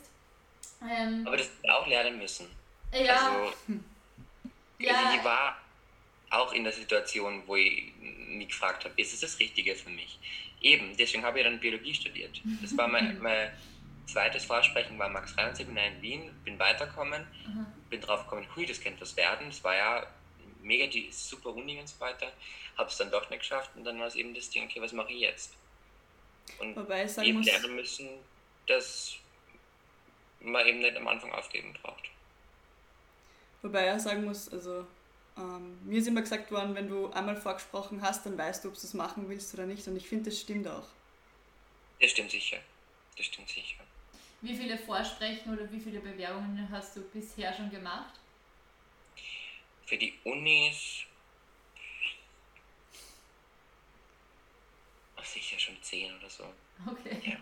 [0.82, 2.48] Ähm, Aber das auch lernen müssen.
[2.92, 3.16] Ja.
[3.16, 3.52] Also,
[4.78, 4.94] ja.
[4.94, 5.56] Also ich war
[6.30, 7.92] auch in der Situation, wo ich
[8.28, 10.18] mich gefragt habe, ist es das Richtige für mich?
[10.62, 12.40] Eben, deswegen habe ich dann Biologie studiert.
[12.60, 13.50] Das war mein, mein
[14.06, 17.66] zweites Vorsprechen war Max Reiner Seminar in Wien, bin weitergekommen, mhm.
[17.90, 19.46] bin drauf gekommen, hui, das könnte was werden.
[19.48, 20.06] Das war ja
[20.62, 22.32] mega die super Uni und so weiter.
[22.76, 24.92] Habe es dann doch nicht geschafft und dann war es eben das Ding, okay, was
[24.92, 25.54] mache ich jetzt?
[26.58, 28.08] Und Wobei ich sagen eben muss, lernen müssen,
[28.66, 29.16] dass
[30.40, 32.10] man eben nicht am Anfang aufgeben braucht.
[33.62, 34.86] Wobei er sagen muss, also
[35.36, 38.74] ähm, mir ist immer gesagt worden, wenn du einmal vorgesprochen hast, dann weißt du, ob
[38.74, 39.86] du es machen willst oder nicht.
[39.86, 40.88] Und ich finde, das stimmt auch.
[42.00, 42.58] Das stimmt sicher.
[43.16, 43.82] Das stimmt sicher.
[44.40, 48.14] Wie viele Vorsprechen oder wie viele Bewerbungen hast du bisher schon gemacht?
[49.86, 51.06] Für die Unis
[55.32, 56.44] sicher schon zehn oder so.
[56.86, 57.16] Okay.
[57.24, 57.36] Ja.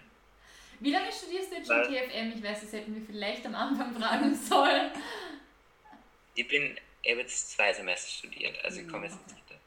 [0.81, 2.33] Wie lange studierst du jetzt schon TFM?
[2.37, 4.91] Ich weiß, das hätten wir vielleicht am Anfang fragen sollen.
[6.35, 9.61] Ich bin, ich habe jetzt zwei Semester studiert, also ich komme jetzt ins dritte.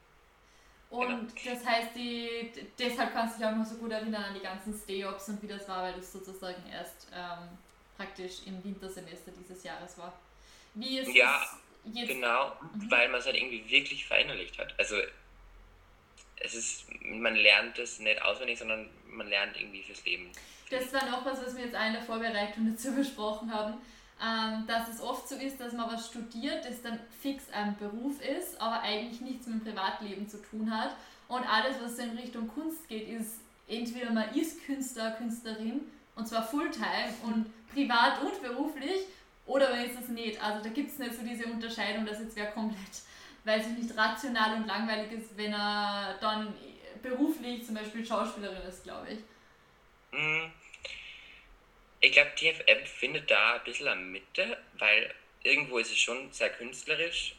[0.90, 1.56] Und genau.
[1.56, 4.72] das heißt, die, deshalb kannst du dich auch noch so gut erinnern an die ganzen
[4.78, 7.48] Stay-Ups und wie das war, weil das sozusagen erst ähm,
[7.96, 10.12] praktisch im Wintersemester dieses Jahres war.
[10.74, 11.44] Wie ist ja,
[11.84, 12.08] jetzt?
[12.08, 12.90] Genau, mhm.
[12.90, 14.74] weil man es halt irgendwie wirklich verinnerlicht hat.
[14.78, 14.96] Also
[16.36, 20.30] es ist, man lernt es nicht auswendig, sondern man lernt irgendwie fürs Leben.
[20.70, 23.74] Das war noch was, was wir jetzt in der Vorbereitung dazu besprochen haben,
[24.22, 28.20] ähm, dass es oft so ist, dass man was studiert, das dann fix ein Beruf
[28.20, 30.90] ist, aber eigentlich nichts mit dem Privatleben zu tun hat.
[31.28, 35.80] Und alles, was in Richtung Kunst geht, ist entweder man ist Künstler, Künstlerin
[36.16, 39.00] und zwar Fulltime und privat und beruflich
[39.46, 40.42] oder man ist es nicht.
[40.42, 43.02] Also da gibt es nicht so diese Unterscheidung, dass jetzt wer komplett
[43.44, 46.54] weil es nicht rational und langweilig ist, wenn er dann
[47.02, 49.18] beruflich zum Beispiel Schauspielerin ist, glaube ich.
[50.18, 50.50] Mm.
[52.04, 56.50] Ich glaube, TFM findet da ein bisschen am Mitte, weil irgendwo ist es schon sehr
[56.50, 57.34] künstlerisch.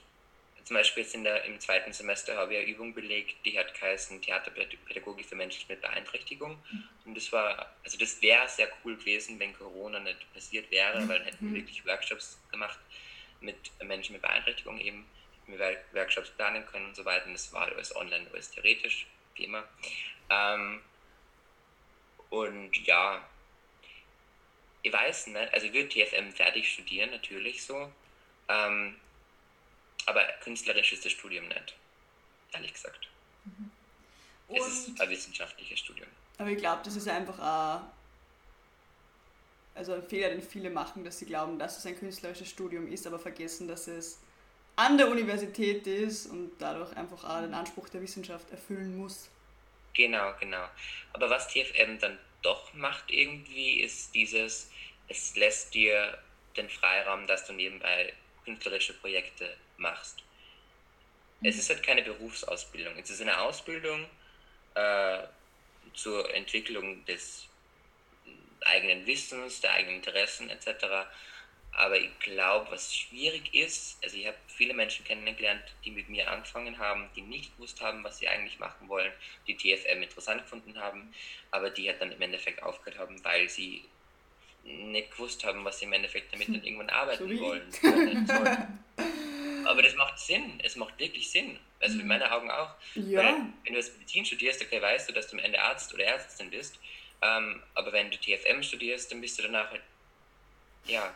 [0.64, 3.80] Zum Beispiel jetzt in der, im zweiten Semester habe ich eine Übung belegt, die hat
[3.80, 6.58] geheißen Theaterpädagogik für Menschen mit Beeinträchtigung.
[6.72, 6.84] Mhm.
[7.06, 11.20] Und das war, also das wäre sehr cool gewesen, wenn Corona nicht passiert wäre, weil
[11.20, 11.56] dann hätten wir mhm.
[11.58, 12.80] wirklich Workshops gemacht
[13.42, 15.06] mit Menschen mit Beeinträchtigung eben
[15.46, 17.28] wir Workshops planen können und so weiter.
[17.28, 19.64] Und das war alles online, alles theoretisch, wie immer.
[20.32, 20.82] Ähm,
[22.32, 23.24] und ja,
[24.86, 27.92] ich weiß nicht, also ich würde TFM fertig studieren, natürlich so.
[28.48, 28.96] Ähm,
[30.06, 31.76] aber künstlerisch ist das Studium nicht,
[32.54, 33.10] ehrlich gesagt.
[33.46, 33.72] Mhm.
[34.56, 36.08] Es ist ein wissenschaftliches Studium.
[36.38, 37.82] Aber ich glaube, das ist einfach ein,
[39.74, 43.08] also ein Fehler, den viele machen, dass sie glauben, dass es ein künstlerisches Studium ist,
[43.08, 44.20] aber vergessen, dass es
[44.76, 49.30] an der Universität ist und dadurch einfach auch den Anspruch der Wissenschaft erfüllen muss.
[49.96, 50.68] Genau, genau.
[51.14, 54.70] Aber was TFM dann doch macht irgendwie, ist dieses,
[55.08, 56.18] es lässt dir
[56.56, 58.14] den Freiraum, dass du nebenbei
[58.46, 60.24] künstlerische Projekte machst.
[61.42, 61.50] Mhm.
[61.50, 62.98] Es ist halt keine Berufsausbildung.
[62.98, 64.06] Es ist eine Ausbildung
[64.76, 65.24] äh,
[65.94, 67.48] zur Entwicklung des
[68.62, 71.08] eigenen Wissens, der eigenen Interessen etc.
[71.78, 76.32] Aber ich glaube, was schwierig ist, also ich habe viele Menschen kennengelernt, die mit mir
[76.32, 79.12] angefangen haben, die nicht gewusst haben, was sie eigentlich machen wollen,
[79.46, 81.14] die TFM interessant gefunden haben,
[81.52, 83.84] aber die halt dann im Endeffekt aufgehört haben, weil sie
[84.64, 87.70] nicht gewusst haben, was sie im Endeffekt damit dann irgendwann arbeiten so wollen.
[89.66, 91.60] aber das macht Sinn, es macht wirklich Sinn.
[91.82, 92.08] Also in mhm.
[92.08, 92.74] meinen Augen auch.
[92.96, 93.20] Ja.
[93.20, 93.36] Weil,
[93.66, 96.50] wenn du jetzt Medizin studierst, okay, weißt du, dass du am Ende Arzt oder Ärztin
[96.50, 96.80] bist.
[97.22, 99.82] Ähm, aber wenn du TFM studierst, dann bist du danach halt,
[100.86, 101.14] ja,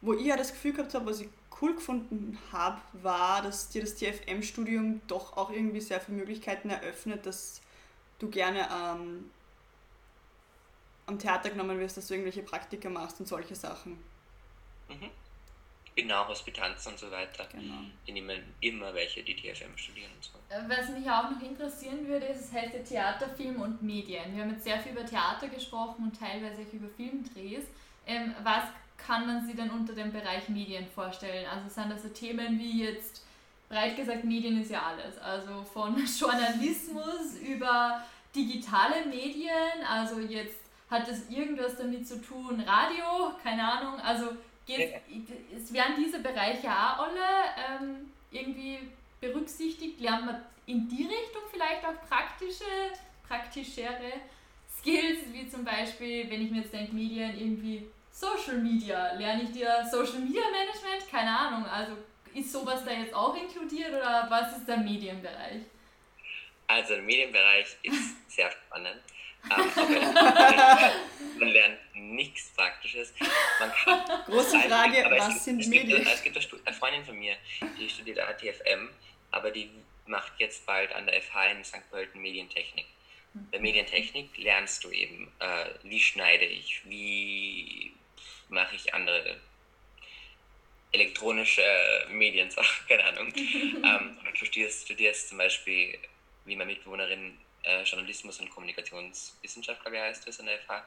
[0.00, 1.28] wo ich ja das Gefühl gehabt habe, was ich
[1.60, 7.26] cool gefunden habe, war, dass dir das TFM-Studium doch auch irgendwie sehr viele Möglichkeiten eröffnet,
[7.26, 7.60] dass
[8.18, 9.30] du gerne ähm,
[11.06, 13.92] am Theater genommen wirst, dass du irgendwelche Praktika machst und solche Sachen.
[14.88, 15.10] Mhm.
[15.96, 17.46] Genau, Hospitanz und so weiter.
[17.52, 17.80] Genau.
[18.06, 20.38] Die nehmen immer welche, die TFM studieren und so.
[20.48, 24.34] Äh, was mich auch noch interessieren würde, ist, es heißt ja Theater, Film und Medien.
[24.34, 27.64] Wir haben jetzt sehr viel über Theater gesprochen und teilweise auch über Filmdrehs.
[28.06, 28.64] Ähm, was
[29.06, 31.46] kann man sich denn unter dem Bereich Medien vorstellen?
[31.46, 33.22] Also sind das so Themen wie jetzt,
[33.68, 35.18] breit gesagt, Medien ist ja alles.
[35.18, 38.02] Also von Journalismus über
[38.34, 40.58] digitale Medien, also jetzt
[40.90, 44.26] hat es irgendwas damit zu tun, Radio, keine Ahnung, also
[44.66, 44.94] geht,
[45.56, 48.78] es werden diese Bereiche auch alle ähm, irgendwie
[49.20, 52.64] berücksichtigt, lernt man in die Richtung vielleicht auch praktische,
[53.26, 54.12] praktischere
[54.78, 59.52] Skills, wie zum Beispiel, wenn ich mir jetzt denke, Medien irgendwie Social Media, lerne ich
[59.52, 61.10] dir Social Media Management?
[61.10, 61.92] Keine Ahnung, also
[62.34, 65.62] ist sowas da jetzt auch inkludiert oder was ist der Medienbereich?
[66.66, 69.00] Also der Medienbereich ist sehr spannend.
[71.38, 73.14] Man lernt nichts Praktisches.
[73.58, 76.04] Man kann, Große Frage, was gibt, sind es Medien?
[76.04, 77.36] Gibt, es gibt eine Freundin von mir,
[77.78, 78.90] die studiert ATFM,
[79.30, 79.70] aber die
[80.06, 81.90] macht jetzt bald an der FH in St.
[81.90, 82.86] Pölten Medientechnik.
[83.32, 87.94] Bei Medientechnik lernst du eben, äh, wie schneide ich, wie
[88.50, 89.40] mache ich andere
[90.92, 91.62] elektronische
[92.10, 93.32] Mediensachen, keine Ahnung.
[93.36, 95.98] ähm, du studierst, studierst zum Beispiel,
[96.44, 100.84] wie meine Mitbewohnerin äh, Journalismus und Kommunikationswissenschaft, glaube ich, heißt das an der FH,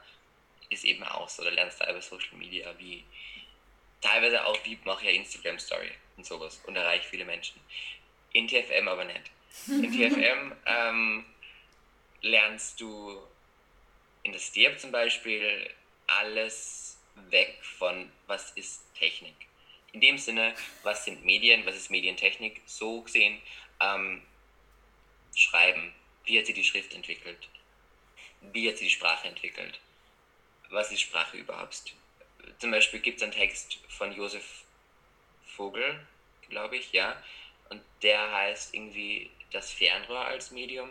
[0.70, 1.44] ist eben auch so.
[1.44, 3.04] Da lernst du über Social Media, wie
[4.02, 7.60] teilweise auch, wie mache ich eine Instagram Story und sowas und erreiche viele Menschen.
[8.34, 9.32] In TFM aber nicht.
[9.68, 11.26] In TFM ähm,
[12.22, 13.22] lernst du
[14.24, 15.70] in der STIAB zum Beispiel
[16.08, 19.36] alles weg von, was ist Technik.
[19.92, 23.42] In dem Sinne, was sind Medien, was ist Medientechnik, so gesehen,
[23.80, 24.24] ähm,
[25.36, 25.94] schreiben,
[26.26, 27.50] wie hat sie die Schrift entwickelt,
[28.42, 29.80] wie hat sie die Sprache entwickelt,
[30.70, 31.94] was ist Sprache überhaupt.
[32.60, 34.64] Zum Beispiel gibt es einen Text von Josef
[35.46, 36.06] Vogel,
[36.50, 37.22] glaube ich, ja,
[37.70, 40.90] und der heißt irgendwie das Fernrohr als Medium,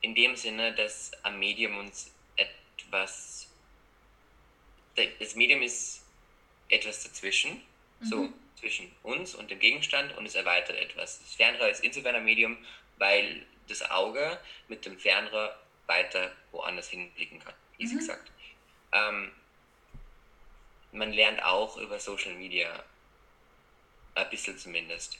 [0.00, 3.50] in dem Sinne, dass am Medium uns etwas,
[5.18, 6.02] das Medium ist
[6.68, 7.62] etwas dazwischen,
[8.00, 8.06] mhm.
[8.06, 11.20] so zwischen uns und dem Gegenstand und es erweitert etwas.
[11.20, 12.56] Das Fernrohr ist insofern ein Medium,
[12.98, 14.38] weil das Auge
[14.68, 17.98] mit dem Fernrohr weiter woanders hinblicken kann, easy mhm.
[17.98, 18.30] gesagt.
[18.92, 19.32] Ähm,
[20.92, 22.84] man lernt auch über Social Media,
[24.14, 25.18] ein bisschen zumindest,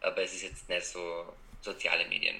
[0.00, 2.36] aber es ist jetzt nicht so soziale Medien.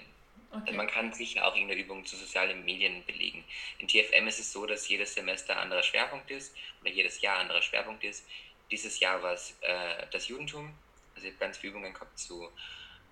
[0.51, 0.73] Okay.
[0.73, 3.45] Man kann sicher auch irgendeine Übung zu sozialen Medien belegen.
[3.79, 7.37] In TFM ist es so, dass jedes Semester ein anderer Schwerpunkt ist oder jedes Jahr
[7.37, 8.27] ein anderer Schwerpunkt ist.
[8.71, 10.73] Dieses Jahr war es äh, das Judentum.
[11.15, 12.49] Also ich habe ganz viele Übungen gehabt zu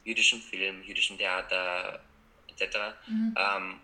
[0.04, 2.02] jüdischem Film, jüdischem Theater
[2.48, 2.76] etc.
[3.06, 3.34] Mhm.
[3.36, 3.80] Ähm,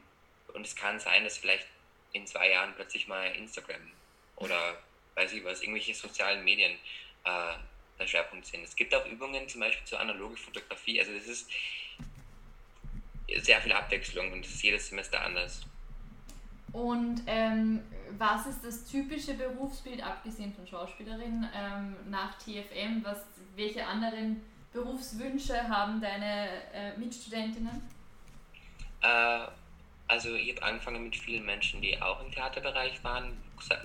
[0.55, 1.66] und es kann sein, dass vielleicht
[2.12, 3.92] in zwei Jahren plötzlich mal Instagram
[4.36, 4.78] oder
[5.14, 6.72] weiß ich was, irgendwelche sozialen Medien
[7.24, 7.55] äh,
[7.98, 8.62] der Schwerpunkt sind.
[8.64, 10.98] Es gibt auch Übungen zum Beispiel zur analogen Fotografie.
[11.01, 11.51] Also es ist
[13.39, 15.62] sehr viel Abwechslung und es ist jedes Semester anders.
[16.72, 17.81] Und ähm,
[18.18, 23.03] was ist das typische Berufsbild, abgesehen von Schauspielerin, ähm, nach TFM?
[23.03, 23.24] Was,
[23.57, 24.41] welche anderen
[24.72, 27.83] Berufswünsche haben deine äh, Mitstudentinnen?
[29.03, 29.41] Äh,
[30.07, 33.37] also ich habe angefangen mit vielen Menschen, die auch im Theaterbereich waren,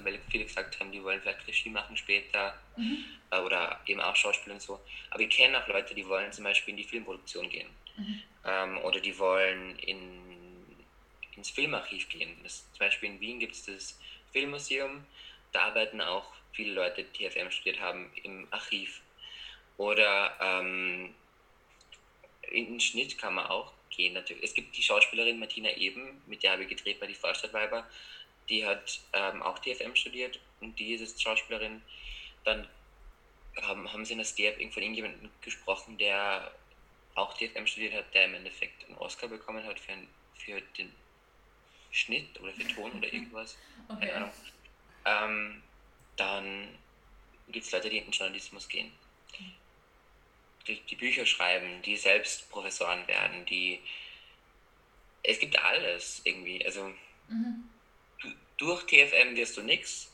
[0.03, 3.03] weil viele gesagt haben, die wollen vielleicht Regie machen später mhm.
[3.31, 4.79] äh, oder eben auch Schauspiel und so.
[5.09, 8.21] Aber ich kenne auch Leute, die wollen zum Beispiel in die Filmproduktion gehen mhm.
[8.45, 10.75] ähm, oder die wollen in,
[11.35, 12.37] ins Filmarchiv gehen.
[12.43, 13.99] Das, zum Beispiel in Wien gibt es das
[14.31, 15.05] Filmmuseum,
[15.51, 19.01] da arbeiten auch viele Leute, die TFM studiert haben, im Archiv
[19.77, 21.13] oder ähm,
[22.51, 24.13] in den Schnitt kann man auch gehen.
[24.13, 24.43] Natürlich.
[24.43, 27.87] Es gibt die Schauspielerin Martina Eben, mit der habe ich gedreht bei die Vorstadtweiber.
[28.49, 31.81] Die hat ähm, auch TFM studiert und die ist jetzt Schauspielerin.
[32.43, 32.67] Dann
[33.61, 36.51] haben, haben sie in der STF von irgendjemandem gesprochen, der
[37.15, 39.93] auch TFM studiert hat, der im Endeffekt einen Oscar bekommen hat für,
[40.35, 40.93] für den
[41.91, 43.57] Schnitt oder für Ton oder irgendwas.
[43.87, 44.07] Okay.
[44.07, 44.31] Keine Ahnung.
[45.05, 45.63] Ähm,
[46.17, 46.77] dann
[47.49, 48.91] gibt es Leute, die in den Journalismus gehen
[50.67, 53.79] die, die Bücher schreiben, die selbst Professoren werden, die
[55.23, 56.63] es gibt alles irgendwie.
[56.65, 56.93] Also
[57.27, 57.69] mhm.
[58.21, 60.11] du, durch TFM wirst du nichts,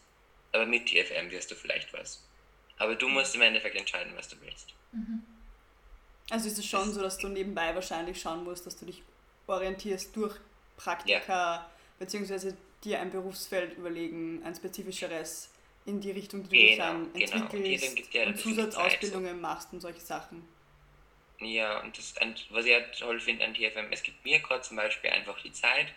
[0.52, 2.24] aber mit TFM wirst du vielleicht was.
[2.78, 4.74] Aber du musst im Endeffekt entscheiden, was du willst.
[4.92, 5.24] Mhm.
[6.32, 9.04] Also ist es schon so, dass du nebenbei wahrscheinlich schauen musst, dass du dich
[9.48, 10.38] orientierst durch
[10.78, 11.72] Praktika, ja.
[12.00, 12.56] beziehungsweise
[12.86, 15.50] dir ein Berufsfeld überlegen, ein spezifischeres
[15.86, 17.36] in die Richtung, die du dich dann genau.
[17.36, 18.06] entwickelst genau.
[18.06, 19.42] und, ja und Zusatzausbildungen so.
[19.42, 20.48] machst und solche Sachen.
[21.40, 22.16] Ja, und das,
[22.50, 25.52] was ich halt toll finde an TFM, es gibt mir gerade zum Beispiel einfach die
[25.52, 25.88] Zeit,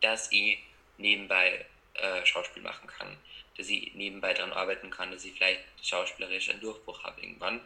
[0.00, 0.58] dass ich
[0.98, 1.64] nebenbei
[1.94, 3.16] äh, Schauspiel machen kann.
[3.56, 7.60] dass ich nebenbei daran arbeiten kann, dass ich vielleicht schauspielerisch einen Durchbruch habe irgendwann,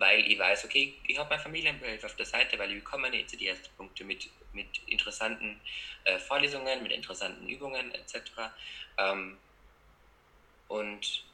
[0.00, 3.38] weil ich weiß, okay, ich habe mein Familienbild auf der Seite, weil ich bekomme jetzt
[3.38, 5.60] die ersten Punkte mit, mit interessanten
[6.04, 8.16] äh, Vorlesungen, mit interessanten Übungen etc.
[8.96, 9.36] Ähm,
[10.68, 11.24] und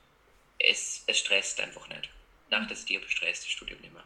[0.58, 2.10] es, es stresst einfach nicht.
[2.50, 4.02] Nach der Stier stresst das Studium nicht mehr.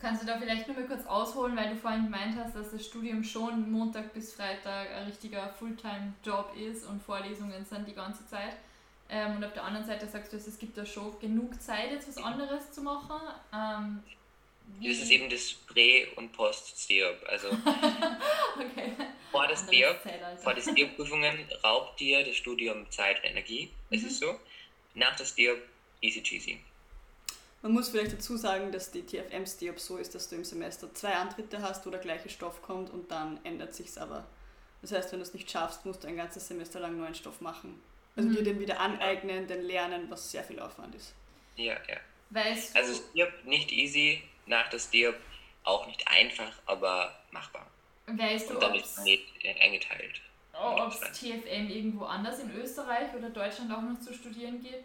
[0.00, 2.84] Kannst du da vielleicht nur mal kurz ausholen, weil du vorhin gemeint hast, dass das
[2.84, 8.56] Studium schon Montag bis Freitag ein richtiger Fulltime-Job ist und Vorlesungen sind die ganze Zeit.
[9.14, 12.08] Ähm, und auf der anderen Seite sagst du, es gibt da schon genug Zeit, jetzt
[12.08, 13.20] was anderes zu machen.
[13.52, 14.02] Ähm,
[14.80, 17.16] das ist eben das Prä- und Post-STEOP.
[17.28, 17.48] Also
[18.56, 18.92] okay.
[19.30, 19.96] vor der STEOP,
[20.38, 23.70] vor der STEOP-Prüfungen raubt dir das Studium Zeit und Energie.
[23.90, 24.06] Das mhm.
[24.06, 24.40] ist so.
[24.94, 25.58] Nach der STEOP
[26.00, 26.58] easy cheesy.
[27.60, 31.14] Man muss vielleicht dazu sagen, dass die TFM-STEOP so ist, dass du im Semester zwei
[31.14, 34.26] Antritte hast, wo der gleiche Stoff kommt und dann ändert sich's aber.
[34.80, 37.42] Das heißt, wenn du es nicht schaffst, musst du ein ganzes Semester lang neuen Stoff
[37.42, 37.80] machen.
[38.16, 38.36] Also mhm.
[38.36, 41.14] dir den wieder aneignen, den lernen, was sehr viel Aufwand ist.
[41.56, 41.96] Ja, ja.
[42.30, 45.16] Weißt also STEOP nicht easy, nach der STEOP
[45.64, 47.66] auch nicht einfach, aber machbar.
[48.06, 49.24] Weißt und du, dann ist nicht
[49.60, 50.20] eingeteilt.
[50.52, 54.84] Ob es TFM irgendwo anders in Österreich oder Deutschland auch noch zu studieren geht?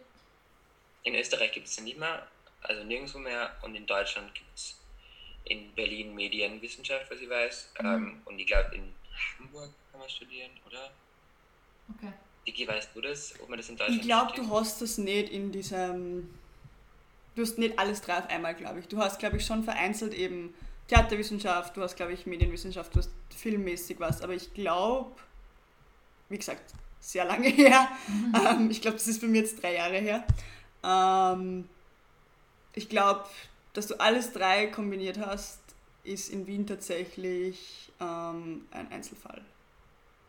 [1.04, 2.28] In Österreich gibt es nicht mehr
[2.62, 3.56] also nirgendwo mehr.
[3.62, 4.80] Und in Deutschland gibt es
[5.46, 7.74] in Berlin Medienwissenschaft, was ich weiß.
[7.80, 7.86] Mhm.
[7.86, 8.94] Ähm, und ich glaube, in
[9.40, 10.92] Hamburg kann man studieren, oder?
[11.96, 12.14] Okay.
[12.48, 15.30] Digi, weißt du das, ob man das in Deutschland Ich glaube, du hast das nicht
[15.32, 16.30] in diesem.
[17.36, 18.88] Du hast nicht alles drei auf einmal, glaube ich.
[18.88, 20.56] Du hast, glaube ich, schon vereinzelt eben
[20.88, 24.22] Theaterwissenschaft, du hast, glaube ich, Medienwissenschaft, du hast filmmäßig was.
[24.22, 25.12] Aber ich glaube,
[26.30, 27.90] wie gesagt, sehr lange her.
[28.08, 28.34] Mhm.
[28.36, 30.26] Ähm, ich glaube, das ist bei mir jetzt drei Jahre her.
[30.84, 31.68] Ähm,
[32.74, 33.26] ich glaube,
[33.74, 35.60] dass du alles drei kombiniert hast,
[36.04, 39.42] ist in Wien tatsächlich ähm, ein Einzelfall.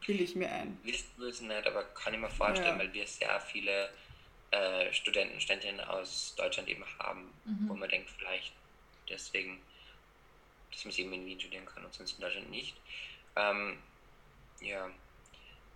[0.09, 0.79] Will ich mir ein.
[0.85, 2.79] Wissen wir es nicht, aber kann ich mir vorstellen, ja.
[2.79, 3.91] weil wir sehr viele
[4.51, 7.69] äh, Studenten, Studentinnen aus Deutschland eben haben, mhm.
[7.69, 8.55] wo man denkt, vielleicht
[9.07, 9.61] deswegen,
[10.73, 12.75] dass man es eben in Wien studieren kann und sonst in Deutschland nicht.
[13.37, 13.79] Ähm,
[14.63, 14.91] ja.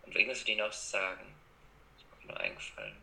[0.07, 1.35] Und irgendwas würde ich noch sagen.
[1.93, 2.97] Das ist mir nur eingefallen.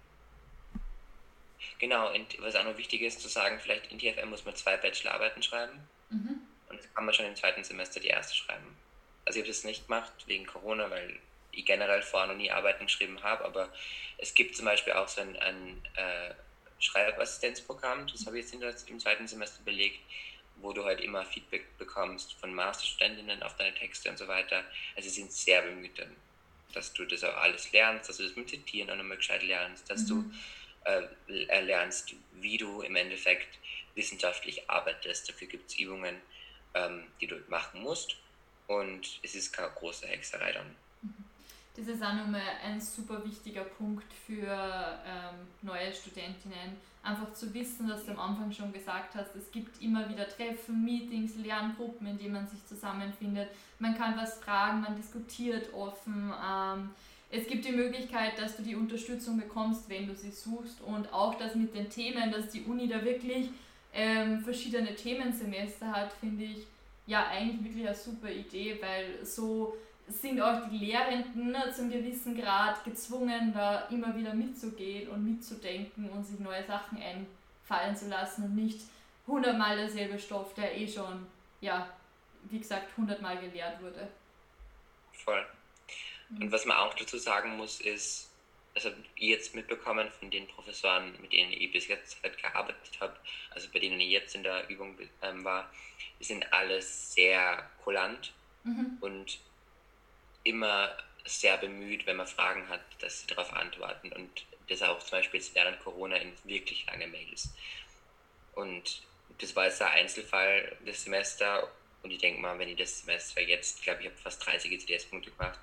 [1.78, 4.78] Genau, und was auch noch wichtig ist zu sagen, vielleicht in TFM muss man zwei
[4.78, 5.80] Bachelorarbeiten schreiben.
[6.10, 6.42] Mhm.
[6.70, 8.76] Und das kann man schon im zweiten Semester die erste schreiben.
[9.30, 11.20] Also ich habe das nicht gemacht wegen Corona, weil
[11.52, 13.72] ich generell vorher noch nie Arbeiten geschrieben habe, aber
[14.18, 16.34] es gibt zum Beispiel auch so ein, ein äh,
[16.80, 20.00] Schreibassistenzprogramm, das habe ich jetzt im zweiten Semester belegt,
[20.56, 24.64] wo du halt immer Feedback bekommst von Masterstudentinnen auf deine Texte und so weiter.
[24.96, 26.04] Also sie sind sehr bemüht,
[26.74, 29.88] dass du das auch alles lernst, dass du das mit Zitieren auch nochmal gescheit lernst,
[29.92, 30.34] dass mhm.
[30.88, 33.60] du äh, erlernst, wie du im Endeffekt
[33.94, 35.30] wissenschaftlich arbeitest.
[35.30, 36.20] Dafür gibt es Übungen,
[36.74, 38.18] ähm, die du machen musst
[38.70, 40.76] und es ist keine große Hexerei dann.
[41.76, 47.88] Das ist auch nochmal ein super wichtiger Punkt für ähm, neue Studentinnen, einfach zu wissen,
[47.88, 52.18] dass du am Anfang schon gesagt hast, es gibt immer wieder Treffen, Meetings, Lerngruppen, in
[52.18, 53.50] denen man sich zusammenfindet.
[53.80, 56.34] Man kann was fragen, man diskutiert offen.
[56.46, 56.90] Ähm,
[57.32, 61.36] es gibt die Möglichkeit, dass du die Unterstützung bekommst, wenn du sie suchst und auch
[61.36, 63.50] das mit den Themen, dass die Uni da wirklich
[63.94, 66.68] ähm, verschiedene Themensemester hat, finde ich
[67.10, 69.76] ja eigentlich wirklich eine super Idee, weil so
[70.08, 76.10] sind auch die Lehrenden ne, zum gewissen Grad gezwungen, da immer wieder mitzugehen und mitzudenken
[76.10, 78.82] und sich neue Sachen einfallen zu lassen und nicht
[79.28, 81.28] hundertmal derselbe Stoff, der eh schon,
[81.62, 81.90] ja,
[82.44, 84.08] wie gesagt, hundertmal gelehrt wurde.
[85.12, 85.46] Voll.
[86.40, 88.29] Und was man auch dazu sagen muss, ist,
[88.80, 93.00] das habe ich jetzt mitbekommen von den Professoren, mit denen ich bis jetzt halt gearbeitet
[93.00, 93.16] habe,
[93.52, 95.70] also bei denen ich jetzt in der Übung ähm, war,
[96.20, 98.98] die sind alle sehr kulant mhm.
[99.02, 99.40] und
[100.44, 104.12] immer sehr bemüht, wenn man Fragen hat, dass sie darauf antworten.
[104.14, 107.54] Und das auch zum Beispiel jetzt während Corona in wirklich lange Mails.
[108.56, 109.02] Und
[109.40, 111.70] das war jetzt ein Einzelfall das Semester.
[112.02, 114.72] Und ich denke mal, wenn ich das Semester jetzt, ich glaube, ich habe fast 30
[114.72, 115.60] ECDS-Punkte gemacht,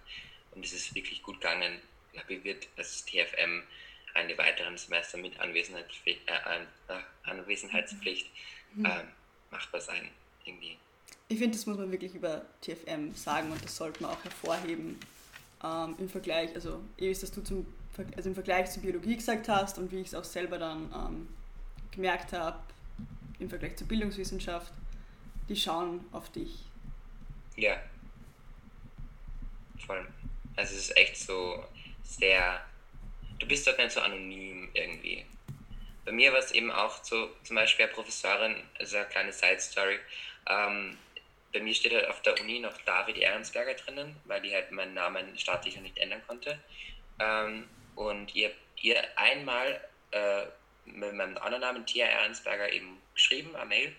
[0.57, 1.81] und es ist wirklich gut gegangen.
[2.29, 3.62] Wird das TFM
[4.14, 8.31] eine weiteren Semester mit Anwesenheitspflicht, äh, äh, Anwesenheitspflicht
[8.75, 8.87] mhm.
[8.87, 9.05] äh,
[9.51, 10.11] machbar sein.
[10.45, 10.79] Irgendwie.
[11.29, 14.99] Ich finde, das muss man wirklich über TFM sagen und das sollte man auch hervorheben
[15.62, 17.67] ähm, im Vergleich, also eh ist, dass du zum,
[18.17, 21.29] also im Vergleich zur Biologie gesagt hast und wie ich es auch selber dann ähm,
[21.91, 22.61] gemerkt habe,
[23.39, 24.73] im Vergleich zur Bildungswissenschaft,
[25.49, 26.64] die schauen auf dich.
[27.57, 27.77] Ja.
[29.85, 30.07] Voll.
[30.57, 31.64] Also es ist echt so
[32.07, 32.65] sehr,
[33.39, 35.25] du bist dort nicht so anonym irgendwie.
[36.05, 39.99] Bei mir war es eben auch so, zum Beispiel eine Professorin, also eine kleine Side-Story,
[40.49, 40.97] ähm,
[41.53, 44.95] bei mir steht halt auf der Uni noch David Ehrensberger drinnen, weil ich halt meinen
[44.95, 46.59] Namen staatlich noch nicht ändern konnte.
[47.19, 48.51] Ähm, und ihr,
[48.83, 49.81] ihr einmal
[50.11, 50.45] äh,
[50.85, 53.97] mit meinem anderen Namen, Tia Ernstberger, eben geschrieben, eine Mail.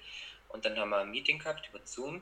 [0.49, 2.21] Und dann haben wir ein Meeting gehabt über Zoom.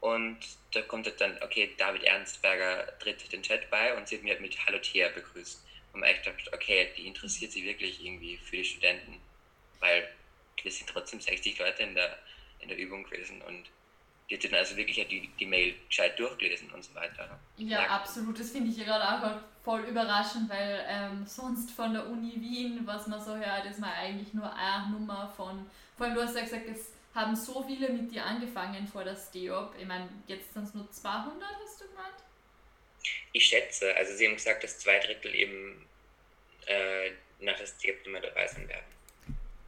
[0.00, 0.38] Und
[0.72, 4.66] da kommt dann, okay, David Ernstberger tritt den Chat bei und sie hat mich mit
[4.66, 5.62] Hallo Tia begrüßt.
[5.92, 9.20] Und echt gedacht, okay, die interessiert sich wirklich irgendwie für die Studenten.
[9.80, 10.08] Weil
[10.62, 12.18] wir sind trotzdem 60 Leute in der,
[12.60, 13.64] in der Übung gewesen und
[14.30, 17.40] die hat dann also wirklich die, die Mail gescheit durchgelesen und so weiter.
[17.56, 17.90] Ja, Merkt.
[17.90, 18.38] absolut.
[18.38, 22.80] Das finde ich ja gerade auch voll überraschend, weil ähm, sonst von der Uni Wien,
[22.84, 25.68] was man so hört, ist man eigentlich nur eine Nummer von.
[25.96, 29.16] Vor allem, du hast ja gesagt, es haben so viele mit dir angefangen vor der
[29.16, 29.74] STEOP.
[29.78, 32.14] Ich meine, jetzt sind es nur 200, hast du gemeint?
[33.32, 35.86] Ich schätze, also sie haben gesagt, dass zwei Drittel eben
[36.66, 38.84] äh, nach der STEOP nicht mehr dabei sein werden.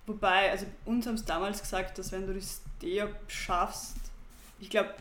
[0.07, 3.97] Wobei, also uns haben es damals gesagt, dass wenn du die STEOP schaffst,
[4.61, 4.95] ich glaube,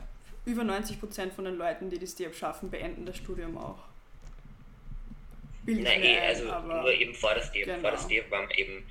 [0.45, 3.79] über 90% von den Leuten, die die STEOP schaffen, beenden das Studium auch.
[5.63, 7.65] Bild Nein, eh, also nur eben vor der STEOP.
[7.65, 7.79] Genau.
[7.81, 8.09] Vor der genau.
[8.09, 8.85] STEOP waren wir eben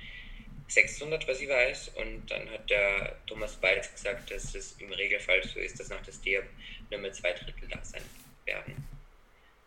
[0.73, 5.43] 600, was ich weiß, und dann hat der Thomas Balz gesagt, dass es im Regelfall
[5.43, 6.45] so ist, dass nach der STEOP
[6.89, 8.03] nur mehr zwei Drittel da sein
[8.45, 8.87] werden.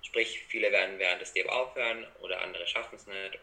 [0.03, 3.39] Sprich, viele werden während des STEOP aufhören oder andere schaffen es nicht.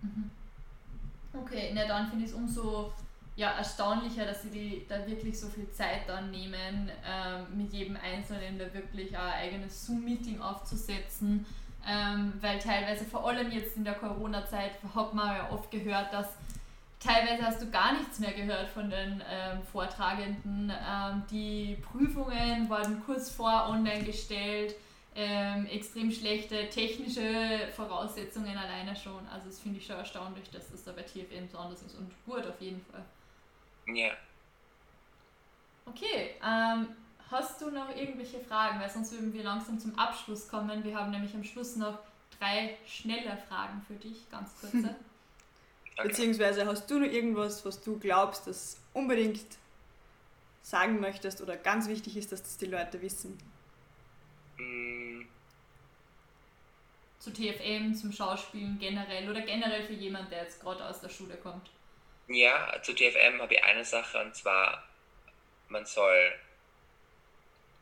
[0.00, 0.30] Mhm.
[1.32, 2.92] Okay, na dann finde ich es umso
[3.36, 7.96] ja, erstaunlicher, dass sie die, da wirklich so viel Zeit dann nehmen, ähm, mit jedem
[7.96, 11.44] Einzelnen da wirklich ein eigenes Zoom-Meeting aufzusetzen.
[11.86, 16.28] Ähm, weil teilweise, vor allem jetzt in der Corona-Zeit, hat man ja oft gehört, dass
[16.98, 20.70] teilweise hast du gar nichts mehr gehört von den ähm, Vortragenden.
[20.70, 24.74] Ähm, die Prüfungen wurden kurz vor online gestellt.
[25.16, 29.24] Ähm, extrem schlechte technische Voraussetzungen alleine schon.
[29.32, 32.10] Also das finde ich schon erstaunlich, dass das da bei TFM so anders ist und
[32.26, 33.04] gut auf jeden Fall.
[33.94, 34.10] Ja.
[35.86, 36.88] Okay, ähm,
[37.30, 38.80] hast du noch irgendwelche Fragen?
[38.80, 40.84] Weil sonst würden wir langsam zum Abschluss kommen.
[40.84, 41.98] Wir haben nämlich am Schluss noch
[42.38, 44.94] drei schnelle Fragen für dich, ganz kurze.
[45.96, 46.08] Okay.
[46.08, 49.46] Beziehungsweise hast du noch irgendwas, was du glaubst, das unbedingt
[50.60, 53.38] sagen möchtest oder ganz wichtig ist, dass das die Leute wissen?
[54.56, 55.22] Mm.
[57.20, 61.36] Zu TFM, zum Schauspielen generell oder generell für jemanden, der jetzt gerade aus der Schule
[61.36, 61.70] kommt?
[62.26, 64.82] Ja, zu TFM habe ich eine Sache und zwar,
[65.68, 66.32] man soll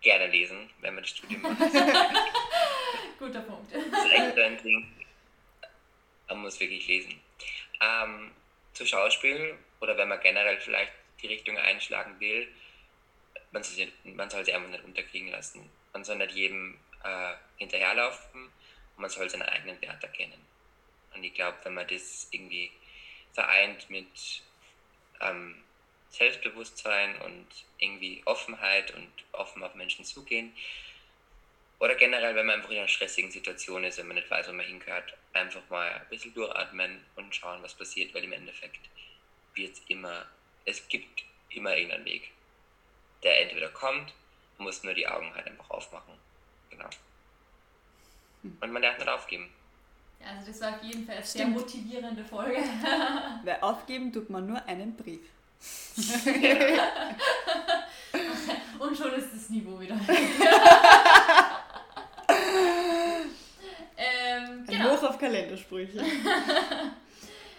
[0.03, 1.59] gerne lesen, wenn man das Studium macht.
[3.19, 3.73] Guter Punkt.
[3.73, 4.93] Das ist echt ein Ding.
[6.29, 7.21] Man muss wirklich lesen.
[7.81, 8.33] Ähm,
[8.73, 12.49] zu Schauspiel oder wenn man generell vielleicht die Richtung einschlagen will,
[13.53, 15.69] man soll, sie, man soll sie einfach nicht unterkriegen lassen.
[15.93, 18.53] Man soll nicht jedem äh, hinterherlaufen und
[18.97, 20.47] man soll seinen eigenen Wert erkennen.
[21.15, 22.73] Und ich glaube, wenn man das irgendwie
[23.35, 24.43] vereint mit
[25.21, 25.62] ähm,
[26.13, 27.47] Selbstbewusstsein und
[27.79, 30.53] irgendwie Offenheit und offen auf Menschen zugehen.
[31.81, 34.53] Oder generell, wenn man einfach in einer stressigen Situation ist, wenn man nicht weiß, wo
[34.53, 38.79] man hingehört, einfach mal ein bisschen durchatmen und schauen, was passiert, weil im Endeffekt
[39.55, 40.27] wird es immer,
[40.65, 42.31] es gibt immer irgendeinen Weg,
[43.23, 44.13] der entweder kommt,
[44.59, 46.15] man muss nur die Augen halt einfach aufmachen.
[46.71, 46.89] Genau.
[48.43, 49.51] Und man lernt nicht aufgeben.
[50.25, 52.59] Also das war auf jeden Fall eine sehr motivierende Folge.
[53.45, 55.23] Weil aufgeben tut man nur einen Brief.
[58.79, 59.95] Und schon ist das Niveau wieder.
[63.97, 64.91] ähm, genau.
[64.91, 65.99] Hoch auf Kalendersprüche.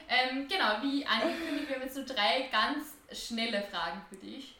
[0.10, 4.56] ähm, genau, wie angekündigt, wir haben jetzt so drei ganz schnelle Fragen für dich.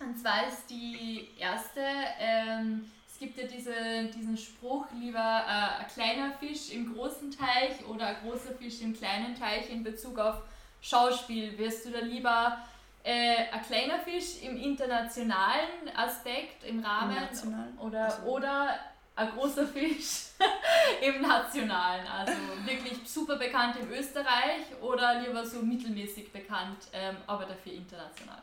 [0.00, 1.80] Und zwar ist die erste,
[2.18, 2.90] ähm,
[3.22, 3.72] gibt ja diese,
[4.12, 8.96] diesen Spruch, lieber äh, ein kleiner Fisch im großen Teich oder ein großer Fisch im
[8.96, 10.42] kleinen Teich in Bezug auf
[10.80, 11.56] Schauspiel.
[11.56, 12.58] Wirst du da lieber
[13.04, 18.22] äh, ein kleiner Fisch im internationalen Aspekt, im Rahmen Im oder, also.
[18.22, 18.78] oder
[19.14, 20.28] ein großer Fisch
[21.02, 22.32] im nationalen, also
[22.64, 28.42] wirklich super bekannt in Österreich oder lieber so mittelmäßig bekannt, ähm, aber dafür international?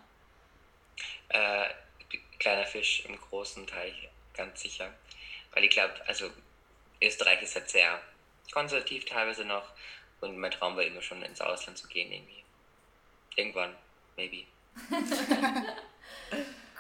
[1.30, 1.66] Äh,
[2.38, 4.94] kleiner Fisch im großen Teich ganz sicher.
[5.54, 6.30] Weil ich glaube, also
[7.02, 8.00] Österreich ist halt sehr
[8.52, 9.66] konservativ teilweise noch
[10.22, 12.44] und mein Traum war immer schon ins Ausland zu gehen irgendwie.
[13.36, 13.76] Irgendwann,
[14.20, 14.46] maybe.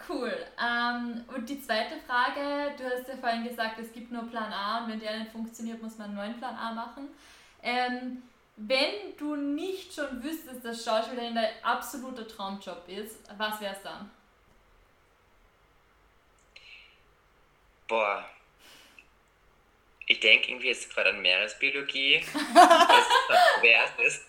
[0.09, 0.33] cool.
[0.61, 4.83] Ähm, und die zweite Frage, du hast ja vorhin gesagt, es gibt nur Plan A
[4.83, 7.07] und wenn der nicht funktioniert, muss man einen neuen Plan A machen.
[7.63, 8.23] Ähm,
[8.57, 14.11] wenn du nicht schon wüsstest, dass Schauspielerin dein absoluter Traumjob ist, was wäre es dann?
[17.87, 18.25] Boah.
[20.05, 22.21] Ich denke irgendwie jetzt gerade an Meeresbiologie.
[22.33, 24.25] was wert ist.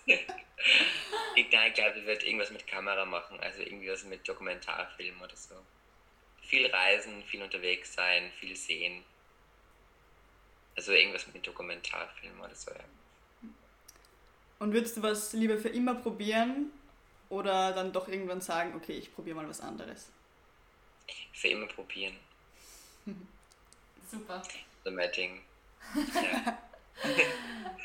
[1.71, 5.55] Ich glaube, ich werde irgendwas mit Kamera machen, also irgendwie was mit Dokumentarfilm oder so.
[6.43, 9.05] Viel reisen, viel unterwegs sein, viel sehen.
[10.77, 12.85] Also irgendwas mit Dokumentarfilm oder so, ja.
[14.59, 16.71] Und würdest du was lieber für immer probieren
[17.31, 20.11] oder dann doch irgendwann sagen, okay, ich probiere mal was anderes?
[21.33, 22.17] Für immer probieren.
[24.11, 24.43] Super.
[24.85, 25.43] So mein Ding.
[26.15, 26.70] Ja.